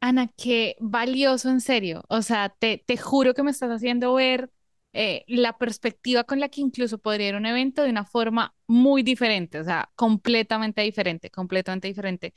Ana, 0.00 0.28
qué 0.36 0.76
valioso, 0.80 1.50
en 1.50 1.60
serio. 1.60 2.02
O 2.08 2.22
sea, 2.22 2.48
te, 2.48 2.82
te 2.86 2.96
juro 2.96 3.34
que 3.34 3.42
me 3.42 3.50
estás 3.50 3.70
haciendo 3.70 4.14
ver 4.14 4.50
eh, 4.92 5.24
la 5.28 5.56
perspectiva 5.58 6.24
con 6.24 6.40
la 6.40 6.48
que 6.48 6.60
incluso 6.60 6.98
podría 6.98 7.28
ir 7.30 7.34
un 7.36 7.46
evento 7.46 7.82
de 7.82 7.90
una 7.90 8.04
forma 8.04 8.54
muy 8.66 9.02
diferente, 9.02 9.60
o 9.60 9.64
sea, 9.64 9.90
completamente 9.96 10.82
diferente, 10.82 11.30
completamente 11.30 11.88
diferente. 11.88 12.34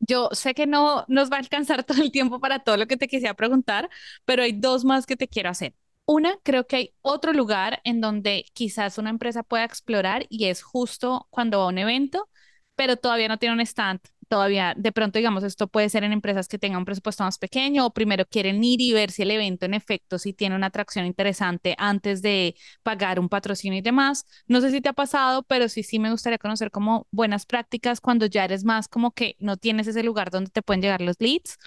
Yo 0.00 0.30
sé 0.32 0.54
que 0.54 0.66
no 0.66 1.04
nos 1.08 1.30
va 1.30 1.36
a 1.36 1.40
alcanzar 1.40 1.84
todo 1.84 2.02
el 2.02 2.10
tiempo 2.12 2.40
para 2.40 2.60
todo 2.60 2.76
lo 2.76 2.86
que 2.86 2.96
te 2.96 3.08
quisiera 3.08 3.34
preguntar, 3.34 3.90
pero 4.24 4.42
hay 4.42 4.52
dos 4.52 4.84
más 4.84 5.06
que 5.06 5.16
te 5.16 5.28
quiero 5.28 5.50
hacer. 5.50 5.74
Una, 6.06 6.36
creo 6.42 6.66
que 6.66 6.76
hay 6.76 6.94
otro 7.02 7.32
lugar 7.32 7.80
en 7.84 8.00
donde 8.00 8.44
quizás 8.54 8.98
una 8.98 9.10
empresa 9.10 9.42
pueda 9.44 9.64
explorar 9.64 10.26
y 10.28 10.46
es 10.46 10.62
justo 10.62 11.28
cuando 11.30 11.58
va 11.58 11.64
a 11.64 11.68
un 11.68 11.78
evento, 11.78 12.28
pero 12.74 12.96
todavía 12.96 13.28
no 13.28 13.38
tiene 13.38 13.54
un 13.54 13.60
stand, 13.60 14.00
todavía, 14.30 14.74
de 14.76 14.92
pronto, 14.92 15.18
digamos, 15.18 15.42
esto 15.42 15.66
puede 15.66 15.88
ser 15.88 16.04
en 16.04 16.12
empresas 16.12 16.46
que 16.48 16.56
tengan 16.58 16.78
un 16.78 16.84
presupuesto 16.84 17.24
más 17.24 17.36
pequeño 17.36 17.84
o 17.84 17.90
primero 17.92 18.24
quieren 18.24 18.62
ir 18.62 18.80
y 18.80 18.92
ver 18.92 19.10
si 19.10 19.22
el 19.22 19.32
evento 19.32 19.66
en 19.66 19.74
efecto 19.74 20.18
sí 20.20 20.32
tiene 20.32 20.54
una 20.54 20.68
atracción 20.68 21.04
interesante 21.04 21.74
antes 21.78 22.22
de 22.22 22.54
pagar 22.84 23.18
un 23.18 23.28
patrocinio 23.28 23.78
y 23.80 23.82
demás. 23.82 24.24
No 24.46 24.60
sé 24.60 24.70
si 24.70 24.80
te 24.80 24.88
ha 24.88 24.92
pasado, 24.92 25.42
pero 25.42 25.68
sí, 25.68 25.82
sí 25.82 25.98
me 25.98 26.12
gustaría 26.12 26.38
conocer 26.38 26.70
como 26.70 27.08
buenas 27.10 27.44
prácticas 27.44 28.00
cuando 28.00 28.26
ya 28.26 28.44
eres 28.44 28.64
más 28.64 28.86
como 28.88 29.10
que 29.10 29.34
no 29.40 29.56
tienes 29.56 29.88
ese 29.88 30.04
lugar 30.04 30.30
donde 30.30 30.50
te 30.50 30.62
pueden 30.62 30.80
llegar 30.82 31.00
los 31.00 31.16
leads. 31.18 31.58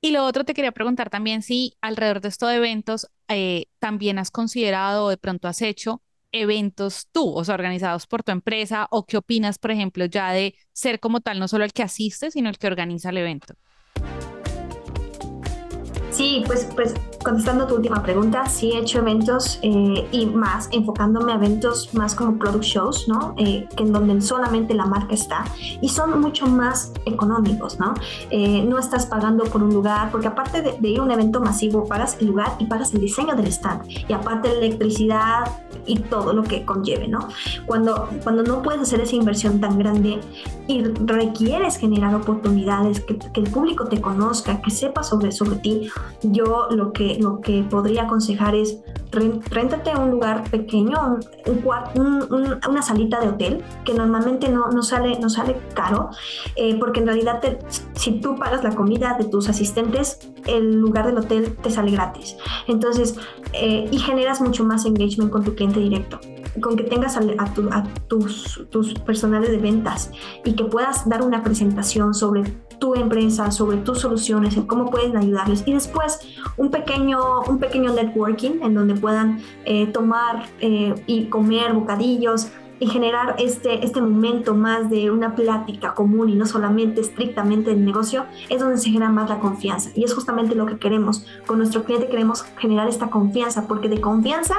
Y 0.00 0.12
lo 0.12 0.24
otro 0.24 0.44
te 0.44 0.54
quería 0.54 0.72
preguntar 0.72 1.10
también 1.10 1.42
si 1.42 1.76
alrededor 1.82 2.20
de 2.22 2.28
estos 2.28 2.50
eventos 2.52 3.08
eh, 3.28 3.66
también 3.80 4.18
has 4.18 4.30
considerado 4.30 5.06
o 5.06 5.10
de 5.10 5.18
pronto 5.18 5.48
has 5.48 5.60
hecho 5.62 6.02
eventos 6.32 7.08
tú, 7.12 7.30
o 7.34 7.44
sea, 7.44 7.54
organizados 7.54 8.06
por 8.06 8.22
tu 8.22 8.32
empresa, 8.32 8.86
o 8.90 9.06
qué 9.06 9.16
opinas, 9.16 9.58
por 9.58 9.70
ejemplo, 9.70 10.04
ya 10.06 10.32
de 10.32 10.54
ser 10.72 11.00
como 11.00 11.20
tal 11.20 11.38
no 11.38 11.48
solo 11.48 11.64
el 11.64 11.72
que 11.72 11.82
asiste, 11.82 12.30
sino 12.30 12.48
el 12.50 12.58
que 12.58 12.66
organiza 12.66 13.10
el 13.10 13.18
evento? 13.18 13.54
Sí, 16.18 16.42
pues, 16.48 16.66
pues 16.74 16.94
contestando 17.22 17.68
tu 17.68 17.76
última 17.76 18.02
pregunta, 18.02 18.44
sí 18.46 18.72
he 18.72 18.78
hecho 18.78 18.98
eventos 18.98 19.60
eh, 19.62 20.08
y 20.10 20.26
más 20.26 20.68
enfocándome 20.72 21.30
a 21.30 21.36
eventos 21.36 21.94
más 21.94 22.16
como 22.16 22.36
product 22.36 22.64
shows, 22.64 23.06
¿no? 23.06 23.34
Eh, 23.36 23.68
que 23.76 23.84
en 23.84 23.92
donde 23.92 24.20
solamente 24.20 24.74
la 24.74 24.84
marca 24.84 25.14
está 25.14 25.44
y 25.80 25.88
son 25.88 26.20
mucho 26.20 26.48
más 26.48 26.92
económicos, 27.06 27.78
¿no? 27.78 27.94
Eh, 28.30 28.64
no 28.64 28.80
estás 28.80 29.06
pagando 29.06 29.44
por 29.44 29.62
un 29.62 29.72
lugar, 29.72 30.10
porque 30.10 30.26
aparte 30.26 30.60
de, 30.60 30.76
de, 30.80 30.88
ir 30.88 30.98
a 30.98 31.02
un 31.04 31.12
evento 31.12 31.40
masivo, 31.40 31.86
pagas 31.86 32.16
el 32.20 32.26
lugar 32.26 32.56
y 32.58 32.64
pagas 32.64 32.92
el 32.94 33.00
diseño 33.00 33.36
del 33.36 33.46
stand 33.46 33.88
y 34.08 34.12
aparte 34.12 34.48
la 34.48 34.58
electricidad 34.58 35.44
y 35.86 36.00
todo 36.00 36.32
lo 36.32 36.42
que 36.42 36.64
conlleve, 36.64 37.06
¿no? 37.06 37.28
Cuando, 37.66 38.08
cuando 38.24 38.42
no 38.42 38.62
puedes 38.62 38.82
hacer 38.82 39.00
esa 39.00 39.14
inversión 39.14 39.60
tan 39.60 39.78
grande 39.78 40.20
y 40.66 40.82
requieres 40.82 41.76
generar 41.76 42.14
oportunidades, 42.14 43.00
que, 43.00 43.18
que 43.18 43.40
el 43.40 43.50
público 43.50 43.86
te 43.86 44.00
conozca, 44.00 44.60
que 44.60 44.70
sepa 44.70 45.02
sobre, 45.02 45.32
sobre 45.32 45.56
ti, 45.56 45.88
yo 46.22 46.68
lo 46.70 46.92
que 46.92 47.18
lo 47.20 47.40
que 47.40 47.62
podría 47.62 48.04
aconsejar 48.04 48.54
es 48.54 48.78
réntate 49.10 49.96
un 49.96 50.10
lugar 50.10 50.44
pequeño, 50.50 51.18
un, 51.94 52.58
una 52.68 52.82
salita 52.82 53.20
de 53.20 53.28
hotel, 53.28 53.64
que 53.84 53.94
normalmente 53.94 54.48
no, 54.48 54.68
no, 54.70 54.82
sale, 54.82 55.18
no 55.18 55.30
sale 55.30 55.56
caro, 55.74 56.10
eh, 56.56 56.76
porque 56.78 57.00
en 57.00 57.06
realidad 57.06 57.40
si 57.94 58.20
tú 58.20 58.36
pagas 58.36 58.62
la 58.62 58.74
comida 58.74 59.16
de 59.18 59.24
tus 59.24 59.48
asistentes, 59.48 60.30
el 60.46 60.76
lugar 60.76 61.06
del 61.06 61.18
hotel 61.18 61.56
te 61.62 61.70
sale 61.70 61.90
gratis. 61.90 62.36
Entonces, 62.66 63.16
eh, 63.52 63.88
y 63.90 63.98
generas 63.98 64.40
mucho 64.40 64.64
más 64.64 64.84
engagement 64.84 65.30
con 65.30 65.44
tu 65.44 65.54
cliente 65.54 65.80
directo 65.80 66.20
con 66.60 66.76
que 66.76 66.84
tengas 66.84 67.16
a, 67.16 67.84
tus, 68.08 68.58
personales 69.06 69.50
de 69.50 69.58
ventas 69.58 70.10
y 70.44 70.52
que 70.52 70.64
puedas 70.64 71.08
dar 71.08 71.22
una 71.22 71.42
presentación 71.42 72.14
sobre 72.14 72.44
tu 72.78 72.94
empresa, 72.94 73.50
sobre 73.50 73.78
tus 73.78 74.00
soluciones, 74.00 74.56
en 74.56 74.66
cómo 74.66 74.90
pueden 74.90 75.16
ayudarles. 75.16 75.62
Y 75.66 75.72
después 75.72 76.20
un 76.56 76.70
pequeño, 76.70 77.40
un 77.48 77.58
pequeño 77.58 77.92
networking 77.92 78.62
en 78.62 78.74
donde 78.74 78.94
puedan 78.94 79.40
eh, 79.64 79.86
tomar 79.86 80.46
eh, 80.60 80.94
y 81.06 81.26
comer 81.26 81.72
bocadillos 81.72 82.48
y 82.80 82.86
generar 82.86 83.36
este, 83.38 83.84
este 83.84 84.00
momento 84.00 84.54
más 84.54 84.88
de 84.90 85.10
una 85.10 85.34
plática 85.34 85.94
común 85.94 86.28
y 86.30 86.34
no 86.34 86.46
solamente 86.46 87.00
estrictamente 87.00 87.70
del 87.70 87.84
negocio, 87.84 88.26
es 88.48 88.60
donde 88.60 88.78
se 88.78 88.90
genera 88.90 89.10
más 89.10 89.28
la 89.28 89.40
confianza. 89.40 89.90
Y 89.94 90.04
es 90.04 90.14
justamente 90.14 90.54
lo 90.54 90.66
que 90.66 90.78
queremos. 90.78 91.26
Con 91.46 91.58
nuestro 91.58 91.84
cliente 91.84 92.08
queremos 92.08 92.42
generar 92.58 92.88
esta 92.88 93.10
confianza, 93.10 93.66
porque 93.66 93.88
de 93.88 94.00
confianza 94.00 94.56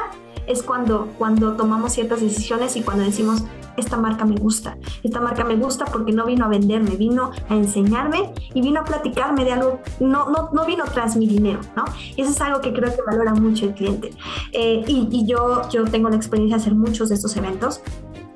es 0.48 0.64
cuando, 0.64 1.10
cuando 1.18 1.54
tomamos 1.54 1.94
ciertas 1.94 2.22
decisiones 2.22 2.76
y 2.76 2.82
cuando 2.82 3.04
decimos, 3.04 3.44
esta 3.78 3.98
marca 3.98 4.26
me 4.26 4.36
gusta, 4.36 4.78
esta 5.04 5.22
marca 5.22 5.44
me 5.44 5.56
gusta 5.56 5.86
porque 5.86 6.12
no 6.12 6.26
vino 6.26 6.46
a 6.46 6.48
venderme, 6.48 6.92
vino 6.98 7.32
a 7.48 7.56
enseñarme 7.56 8.34
y 8.54 8.62
vino 8.62 8.82
a 8.82 8.84
platicarme 8.84 9.46
de 9.46 9.54
algo, 9.54 9.80
no, 10.00 10.30
no, 10.30 10.50
no 10.52 10.66
vino 10.66 10.84
tras 10.94 11.16
mi 11.16 11.28
dinero, 11.28 11.62
¿no? 11.76 11.86
Y 12.16 12.22
eso 12.22 12.32
es 12.32 12.42
algo 12.42 12.62
que 12.62 12.74
creo 12.74 12.94
que 12.94 13.02
valora 13.06 13.34
mucho 13.34 13.66
el 13.66 13.74
cliente. 13.74 14.12
Eh, 14.52 14.84
y, 14.88 15.08
y 15.12 15.26
yo, 15.26 15.62
yo 15.70 15.86
tengo 15.86 16.10
la 16.10 16.18
experiencia 16.18 16.58
de 16.58 16.62
hacer 16.62 16.76
muchos 16.76 17.10
de 17.10 17.16
estos 17.16 17.36
eventos 17.38 17.82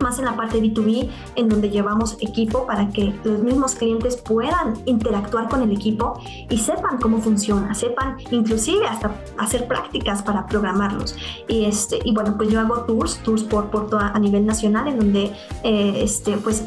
más 0.03 0.19
en 0.19 0.25
la 0.25 0.35
parte 0.35 0.61
B2B, 0.61 1.09
en 1.35 1.49
donde 1.49 1.69
llevamos 1.69 2.17
equipo 2.19 2.67
para 2.67 2.89
que 2.89 3.15
los 3.23 3.39
mismos 3.39 3.75
clientes 3.75 4.17
puedan 4.17 4.75
interactuar 4.85 5.49
con 5.49 5.63
el 5.63 5.71
equipo 5.71 6.19
y 6.49 6.57
sepan 6.57 6.99
cómo 6.99 7.19
funciona, 7.19 7.73
sepan 7.73 8.17
inclusive 8.29 8.85
hasta 8.85 9.15
hacer 9.37 9.67
prácticas 9.67 10.21
para 10.21 10.45
programarlos. 10.45 11.15
Y, 11.47 11.65
este, 11.65 11.99
y 12.03 12.13
bueno, 12.13 12.35
pues 12.37 12.49
yo 12.49 12.59
hago 12.59 12.81
tours, 12.81 13.17
tours 13.23 13.43
por, 13.43 13.69
por 13.69 13.83
a 13.95 14.19
nivel 14.19 14.45
nacional, 14.45 14.87
en 14.87 14.97
donde 14.97 15.31
eh, 15.63 15.93
este, 15.97 16.37
pues 16.37 16.63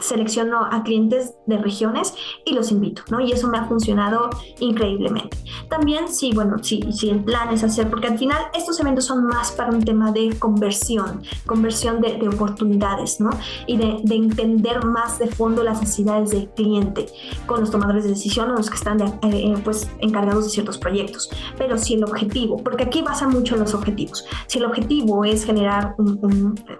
selecciono 0.00 0.64
a 0.70 0.82
clientes 0.82 1.34
de 1.46 1.58
regiones 1.58 2.14
y 2.44 2.54
los 2.54 2.70
invito, 2.70 3.02
¿no? 3.10 3.20
Y 3.20 3.32
eso 3.32 3.48
me 3.48 3.58
ha 3.58 3.64
funcionado 3.64 4.30
increíblemente. 4.60 5.36
También, 5.68 6.08
sí, 6.08 6.32
bueno, 6.34 6.56
sí, 6.62 6.80
sí, 6.92 7.10
el 7.10 7.22
plan 7.22 7.52
es 7.52 7.64
hacer, 7.64 7.88
porque 7.88 8.08
al 8.08 8.18
final 8.18 8.38
estos 8.54 8.78
eventos 8.80 9.04
son 9.04 9.26
más 9.26 9.52
para 9.52 9.70
un 9.70 9.84
tema 9.84 10.12
de 10.12 10.36
conversión, 10.38 11.22
conversión 11.46 12.00
de, 12.00 12.16
de 12.16 12.28
oportunidades, 12.28 12.73
¿no? 13.20 13.30
Y 13.66 13.76
de, 13.76 13.98
de, 14.02 14.14
entender 14.14 14.84
más 14.84 15.18
de 15.18 15.28
fondo 15.28 15.62
las 15.62 15.80
necesidades 15.80 16.30
del 16.30 16.48
cliente 16.50 17.06
con 17.46 17.60
los 17.60 17.70
tomadores 17.70 18.04
de 18.04 18.10
decisión 18.10 18.50
o 18.50 18.54
los 18.54 18.70
que 18.70 18.76
están, 18.76 19.00
eh, 19.00 19.18
eh, 19.22 19.54
pues, 19.62 19.90
encargados 20.00 20.44
de 20.44 20.50
ciertos 20.50 20.78
proyectos. 20.78 21.30
Pero 21.58 21.78
si 21.78 21.94
el 21.94 22.04
objetivo, 22.04 22.62
porque 22.62 22.84
aquí 22.84 23.02
basa 23.02 23.28
mucho 23.28 23.56
los 23.56 23.74
objetivos, 23.74 24.24
si 24.46 24.58
el 24.58 24.64
objetivo 24.64 25.24
es 25.24 25.44
generar 25.44 25.96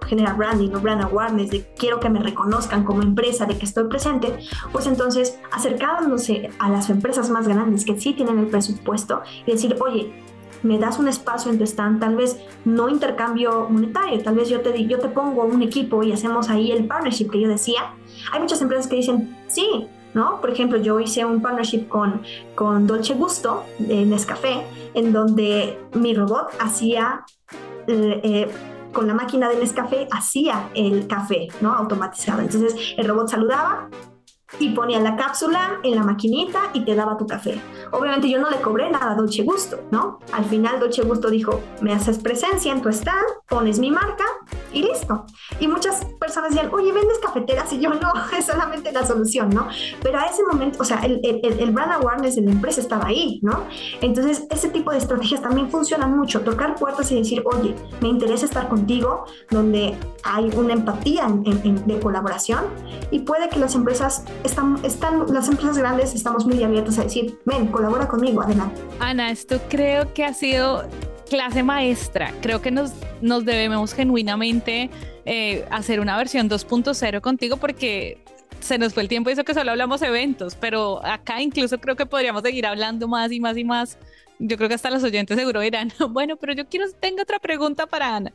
generar 0.07 0.37
branding 0.37 0.71
o 0.75 0.81
brand 0.81 1.03
awareness, 1.03 1.51
de 1.51 1.67
quiero 1.77 2.01
que 2.01 2.09
me 2.09 2.21
reconozcan 2.21 2.85
como 2.85 3.03
empresa, 3.03 3.47
de 3.47 3.57
que 3.59 3.65
estoy 3.65 3.89
presente, 3.89 4.39
pues 4.73 4.87
entonces 4.87 5.39
acercándose 5.53 6.51
a 6.59 6.71
las 6.71 6.91
empresas 6.91 7.31
más 7.31 7.49
grandes 7.49 7.85
que 7.85 7.99
sí 8.01 8.13
tienen 8.13 8.39
el 8.39 8.47
presupuesto 8.47 9.23
y 9.47 9.53
decir, 9.53 9.77
oye, 9.81 10.13
me 10.65 10.79
das 10.79 10.99
un 10.99 11.07
espacio 11.07 11.53
en 11.53 11.59
tu 11.59 11.65
stand, 11.65 12.01
tal 12.01 12.17
vez 12.17 12.41
no 12.65 12.89
intercambio 12.89 13.69
monetario, 13.71 14.21
tal 14.23 14.35
vez 14.35 14.49
yo 14.49 14.61
te, 14.61 14.87
yo 14.87 14.99
te 14.99 15.09
pongo 15.09 15.45
un 15.45 15.63
equipo 15.63 16.03
y 16.03 16.13
hacemos 16.13 16.51
ahí 16.51 16.73
el 16.73 16.87
partnership 16.87 17.31
que 17.31 17.41
yo 17.41 17.49
decía. 17.49 17.95
Hay 18.33 18.41
muchas 18.41 18.61
empresas 18.61 18.89
que 18.89 18.97
dicen, 18.97 19.37
sí, 19.47 19.87
¿no? 20.15 20.41
Por 20.41 20.51
ejemplo, 20.51 20.79
yo 20.79 20.99
hice 20.99 21.25
un 21.25 21.43
partnership 21.43 21.87
con, 21.87 22.23
con 22.55 22.87
Dolce 22.87 23.15
Gusto 23.15 23.65
de 23.79 24.05
Nescafé, 24.07 24.65
en 24.95 25.13
donde 25.13 25.79
mi 25.95 26.15
robot 26.15 26.49
hacía... 26.59 27.25
Eh, 27.87 28.21
eh 28.25 28.49
con 28.95 29.09
la 29.09 29.13
máquina 29.13 29.49
del 29.49 29.59
Nescafé 29.59 30.07
hacía 30.11 30.71
el 30.73 31.09
café, 31.09 31.49
¿no? 31.61 31.75
Automatizado. 31.75 32.41
Entonces 32.41 32.95
el 32.97 33.09
robot 33.09 33.29
saludaba, 33.29 33.89
y 34.59 34.71
ponía 34.71 35.01
la 35.01 35.17
cápsula 35.17 35.81
en 35.83 35.97
la 35.97 36.03
maquinita 36.03 36.71
y 36.73 36.85
te 36.85 36.95
daba 36.95 37.17
tu 37.17 37.27
café. 37.27 37.61
Obviamente 37.93 38.29
yo 38.29 38.39
no 38.39 38.51
le 38.51 38.61
cobré 38.61 38.91
nada 38.91 39.13
a 39.13 39.15
Dolce 39.15 39.43
Gusto, 39.43 39.81
¿no? 39.91 40.21
Al 40.33 40.45
final 40.45 40.81
Dolce 40.81 41.03
Gusto 41.03 41.31
dijo, 41.31 41.61
me 41.81 41.93
haces 41.93 42.19
presencia 42.19 42.73
en 42.73 42.83
tu 42.83 42.89
stand, 42.89 43.25
pones 43.49 43.79
mi 43.79 43.91
marca 43.91 44.25
y 44.73 44.83
listo. 44.83 45.27
Y 45.61 45.69
muchas 45.69 46.05
personas 46.21 46.51
decían, 46.51 46.71
oye, 46.73 46.93
¿vendes 46.93 47.19
cafeteras? 47.19 47.73
Y 47.73 47.81
yo 47.81 47.91
no, 47.91 48.13
es 48.39 48.47
solamente 48.47 48.93
la 48.93 49.07
solución, 49.07 49.51
¿no? 49.51 49.69
Pero 50.03 50.19
a 50.19 50.27
ese 50.27 50.43
momento, 50.45 50.79
o 50.83 50.85
sea, 50.85 50.99
el, 51.01 51.21
el, 51.23 51.61
el 51.61 51.71
brand 51.71 51.93
awareness 51.93 52.37
de 52.37 52.43
la 52.43 52.53
empresa 52.53 52.81
estaba 52.81 53.07
ahí, 53.07 53.41
¿no? 53.43 53.65
Entonces, 54.01 54.47
ese 54.51 54.69
tipo 54.69 54.91
de 54.91 54.99
estrategias 54.99 55.43
también 55.43 55.71
funcionan 55.71 56.17
mucho, 56.17 56.41
tocar 56.43 56.75
puertas 56.77 57.11
y 57.13 57.17
decir, 57.17 57.43
oye, 57.45 57.75
me 58.01 58.09
interesa 58.09 58.47
estar 58.47 58.69
contigo, 58.69 59.25
donde 59.51 59.97
hay 60.23 60.51
una 60.57 60.73
empatía 60.73 61.27
en, 61.27 61.87
de 61.87 62.01
colaboración 62.01 62.65
y 63.11 63.21
puede 63.21 63.49
que 63.49 63.59
las 63.59 63.75
empresas 63.75 64.25
están, 64.45 64.79
están, 64.85 65.27
las 65.33 65.49
empresas 65.49 65.79
grandes 65.79 66.15
estamos 66.15 66.47
muy 66.47 66.63
abiertas 66.63 66.99
a 66.99 67.05
decir, 67.05 67.39
ven, 67.45 67.67
colabora 67.69 68.07
conmigo, 68.07 68.43
adelante. 68.43 68.81
Ana, 69.01 69.31
esto 69.31 69.59
creo 69.69 70.13
que 70.13 70.25
ha 70.25 70.35
sido 70.35 70.85
clase 71.29 71.63
maestra. 71.63 72.33
Creo 72.43 72.61
que 72.61 72.71
nos, 72.71 72.93
nos 73.21 73.45
debemos 73.45 73.95
genuinamente 73.95 74.91
eh, 75.25 75.65
hacer 75.71 76.01
una 76.01 76.17
versión 76.17 76.49
2.0 76.49 77.21
contigo 77.21 77.57
porque 77.57 78.23
se 78.61 78.79
nos 78.79 78.95
fue 78.95 79.03
el 79.03 79.09
tiempo 79.09 79.31
y 79.31 79.33
eso 79.33 79.45
que 79.45 79.55
solo 79.55 79.73
hablamos 79.73 80.01
eventos, 80.03 80.55
pero 80.55 81.05
acá 81.05 81.43
incluso 81.43 81.79
creo 81.79 81.97
que 81.97 82.07
podríamos 82.07 82.43
seguir 82.43 82.67
hablando 82.67 83.09
más 83.09 83.33
y 83.33 83.41
más 83.41 83.57
y 83.57 83.65
más. 83.65 83.99
Yo 84.39 84.57
creo 84.57 84.69
que 84.69 84.75
hasta 84.75 84.91
los 84.91 85.03
oyentes 85.03 85.39
seguro 85.39 85.61
dirán, 85.61 85.93
bueno, 86.11 86.37
pero 86.37 86.53
yo 86.53 86.67
quiero, 86.67 86.87
tengo 87.01 87.23
otra 87.23 87.39
pregunta 87.39 87.87
para 87.87 88.17
Ana. 88.17 88.33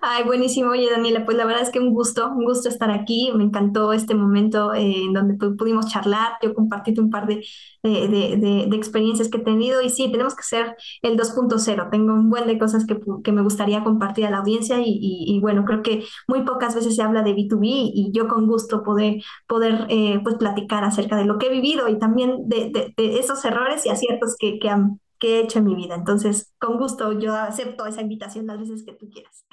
Ay, 0.00 0.24
buenísimo. 0.24 0.70
Oye, 0.70 0.88
Daniela, 0.90 1.24
pues 1.24 1.36
la 1.36 1.44
verdad 1.44 1.62
es 1.62 1.70
que 1.70 1.80
un 1.80 1.92
gusto, 1.92 2.30
un 2.30 2.44
gusto 2.44 2.68
estar 2.68 2.90
aquí. 2.90 3.30
Me 3.34 3.44
encantó 3.44 3.92
este 3.92 4.14
momento 4.14 4.72
eh, 4.74 5.04
en 5.04 5.12
donde 5.12 5.34
pudimos 5.56 5.86
charlar. 5.86 6.34
Yo 6.42 6.54
compartí 6.54 6.94
un 6.98 7.10
par 7.10 7.26
de, 7.26 7.44
de, 7.82 8.08
de, 8.08 8.66
de, 8.68 8.76
experiencias 8.76 9.28
que 9.28 9.38
he 9.38 9.44
tenido 9.44 9.82
y 9.82 9.90
sí, 9.90 10.10
tenemos 10.10 10.34
que 10.34 10.42
ser 10.42 10.76
el 11.02 11.16
2.0. 11.16 11.90
Tengo 11.90 12.14
un 12.14 12.30
buen 12.30 12.46
de 12.46 12.58
cosas 12.58 12.86
que, 12.86 12.98
que, 13.24 13.32
me 13.32 13.42
gustaría 13.42 13.82
compartir 13.84 14.26
a 14.26 14.30
la 14.30 14.38
audiencia 14.38 14.80
y, 14.80 14.98
y, 15.00 15.40
bueno, 15.40 15.64
creo 15.64 15.82
que 15.82 16.04
muy 16.28 16.42
pocas 16.42 16.74
veces 16.74 16.94
se 16.96 17.02
habla 17.02 17.22
de 17.22 17.34
B2B 17.34 17.60
y 17.62 18.10
yo 18.12 18.28
con 18.28 18.46
gusto 18.46 18.82
poder, 18.82 19.22
poder 19.46 19.86
eh, 19.90 20.20
pues 20.22 20.36
platicar 20.36 20.84
acerca 20.84 21.16
de 21.16 21.24
lo 21.24 21.38
que 21.38 21.46
he 21.46 21.50
vivido 21.50 21.88
y 21.88 21.98
también 21.98 22.48
de, 22.48 22.94
esos 22.96 23.44
errores 23.44 23.84
y 23.86 23.90
aciertos 23.90 24.36
que, 24.38 24.58
que 24.58 24.70
que 25.18 25.36
he 25.36 25.40
hecho 25.40 25.58
en 25.58 25.64
mi 25.64 25.74
vida. 25.74 25.94
Entonces, 25.94 26.52
con 26.58 26.78
gusto 26.78 27.18
yo 27.18 27.34
acepto 27.34 27.86
esa 27.86 28.02
invitación 28.02 28.46
las 28.46 28.58
veces 28.58 28.84
que 28.84 28.92
tú 28.92 29.08
quieras. 29.10 29.44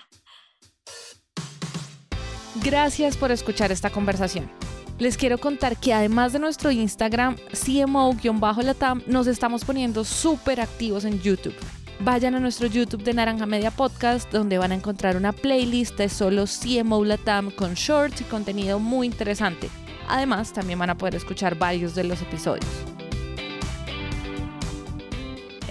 Gracias 2.62 3.18
por 3.18 3.32
escuchar 3.32 3.72
esta 3.72 3.90
conversación. 3.90 4.50
Les 5.00 5.18
quiero 5.18 5.40
contar 5.40 5.78
que 5.78 5.94
además 5.94 6.34
de 6.34 6.40
nuestro 6.40 6.72
Instagram 6.72 7.36
CMO-Latam, 7.52 9.04
nos 9.08 9.26
estamos 9.28 9.66
poniendo 9.66 10.04
súper 10.06 10.62
activos 10.62 11.04
en 11.04 11.20
YouTube. 11.20 11.56
Vayan 12.00 12.36
a 12.36 12.40
nuestro 12.40 12.68
YouTube 12.68 13.04
de 13.04 13.14
Naranja 13.14 13.46
Media 13.46 13.72
Podcast, 13.72 14.32
donde 14.32 14.58
van 14.58 14.72
a 14.72 14.76
encontrar 14.76 15.18
una 15.18 15.32
playlist 15.32 15.98
de 15.98 16.10
solo 16.10 16.46
CMO 16.46 17.04
Latam 17.06 17.50
con 17.52 17.74
shorts 17.74 18.22
y 18.22 18.24
contenido 18.26 18.78
muy 18.80 19.08
interesante. 19.08 19.70
Además, 20.08 20.54
también 20.54 20.80
van 20.80 20.90
a 20.90 20.98
poder 20.98 21.16
escuchar 21.16 21.58
varios 21.58 21.96
de 21.96 22.04
los 22.04 22.22
episodios. 22.22 22.66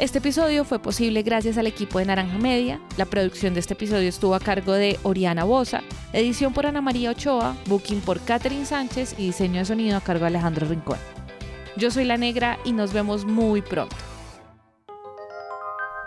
Este 0.03 0.19
episodio 0.19 0.65
fue 0.65 0.81
posible 0.81 1.23
gracias 1.23 1.59
al 1.59 1.69
equipo 1.69 2.01
de 2.01 2.07
Naranja 2.07 2.37
Media. 2.37 2.81
La 2.97 3.05
producción 3.05 3.55
de 3.55 3.61
este 3.61 3.75
episodio 3.75 4.09
estuvo 4.09 4.35
a 4.35 4.41
cargo 4.41 4.73
de 4.73 4.99
Oriana 5.05 5.45
Bosa, 5.45 5.85
edición 6.13 6.53
por 6.53 6.67
Ana 6.67 6.81
María 6.81 7.13
Ochoa, 7.13 7.55
booking 7.67 8.01
por 8.01 8.19
Catherine 8.19 8.67
Sánchez 8.67 9.15
y 9.17 9.27
diseño 9.27 9.61
de 9.61 9.65
sonido 9.65 9.97
a 9.97 10.01
cargo 10.01 10.23
de 10.23 10.27
Alejandro 10.27 10.67
Rincón. 10.67 10.99
Yo 11.77 11.93
soy 11.93 12.05
La 12.05 12.17
Negra 12.17 12.59
y 12.65 12.73
nos 12.73 12.93
vemos 12.93 13.25
muy 13.25 13.63
pronto. 13.63 13.95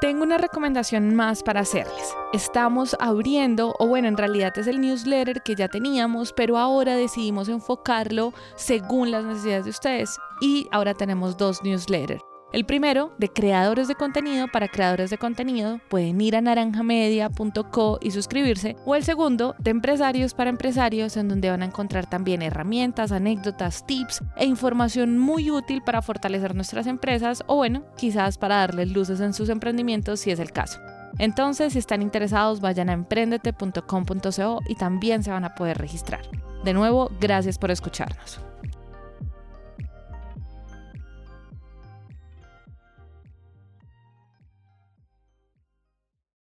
Tengo 0.01 0.23
una 0.23 0.39
recomendación 0.39 1.15
más 1.15 1.41
para 1.41 1.61
hacerles. 1.61 2.13
Estamos 2.33 2.97
abriendo, 2.99 3.75
o 3.79 3.87
bueno, 3.87 4.09
en 4.09 4.17
realidad 4.17 4.51
es 4.57 4.67
el 4.67 4.81
newsletter 4.81 5.41
que 5.41 5.55
ya 5.55 5.69
teníamos, 5.69 6.33
pero 6.33 6.57
ahora 6.57 6.97
decidimos 6.97 7.47
enfocarlo 7.47 8.33
según 8.57 9.11
las 9.11 9.23
necesidades 9.23 9.63
de 9.63 9.71
ustedes 9.71 10.17
y 10.41 10.67
ahora 10.73 10.93
tenemos 10.93 11.37
dos 11.37 11.63
newsletters. 11.63 12.34
El 12.55 12.65
primero, 12.65 13.11
de 13.17 13.27
creadores 13.27 13.89
de 13.89 13.95
contenido 13.95 14.47
para 14.47 14.69
creadores 14.69 15.09
de 15.09 15.17
contenido, 15.17 15.81
pueden 15.89 16.21
ir 16.21 16.37
a 16.37 16.41
naranjamedia.co 16.41 17.99
y 18.01 18.11
suscribirse. 18.11 18.77
O 18.85 18.95
el 18.95 19.03
segundo, 19.03 19.55
de 19.59 19.71
empresarios 19.71 20.33
para 20.33 20.51
empresarios, 20.51 21.17
en 21.17 21.27
donde 21.27 21.49
van 21.49 21.63
a 21.63 21.65
encontrar 21.65 22.09
también 22.09 22.41
herramientas, 22.41 23.11
anécdotas, 23.11 23.85
tips 23.85 24.23
e 24.37 24.45
información 24.45 25.17
muy 25.17 25.51
útil 25.51 25.81
para 25.81 26.01
fortalecer 26.01 26.55
nuestras 26.55 26.87
empresas 26.87 27.43
o 27.47 27.57
bueno, 27.57 27.83
quizás 27.97 28.37
para 28.37 28.55
darles 28.55 28.89
luces 28.89 29.19
en 29.19 29.33
sus 29.33 29.49
emprendimientos 29.49 30.21
si 30.21 30.31
es 30.31 30.39
el 30.39 30.53
caso. 30.53 30.79
Entonces, 31.17 31.73
si 31.73 31.79
están 31.79 32.01
interesados, 32.01 32.61
vayan 32.61 32.89
a 32.89 32.93
emprendete.com.co 32.93 34.61
y 34.69 34.75
también 34.75 35.23
se 35.23 35.31
van 35.31 35.43
a 35.43 35.55
poder 35.55 35.77
registrar. 35.77 36.21
De 36.63 36.71
nuevo, 36.71 37.11
gracias 37.19 37.57
por 37.57 37.69
escucharnos. 37.69 38.44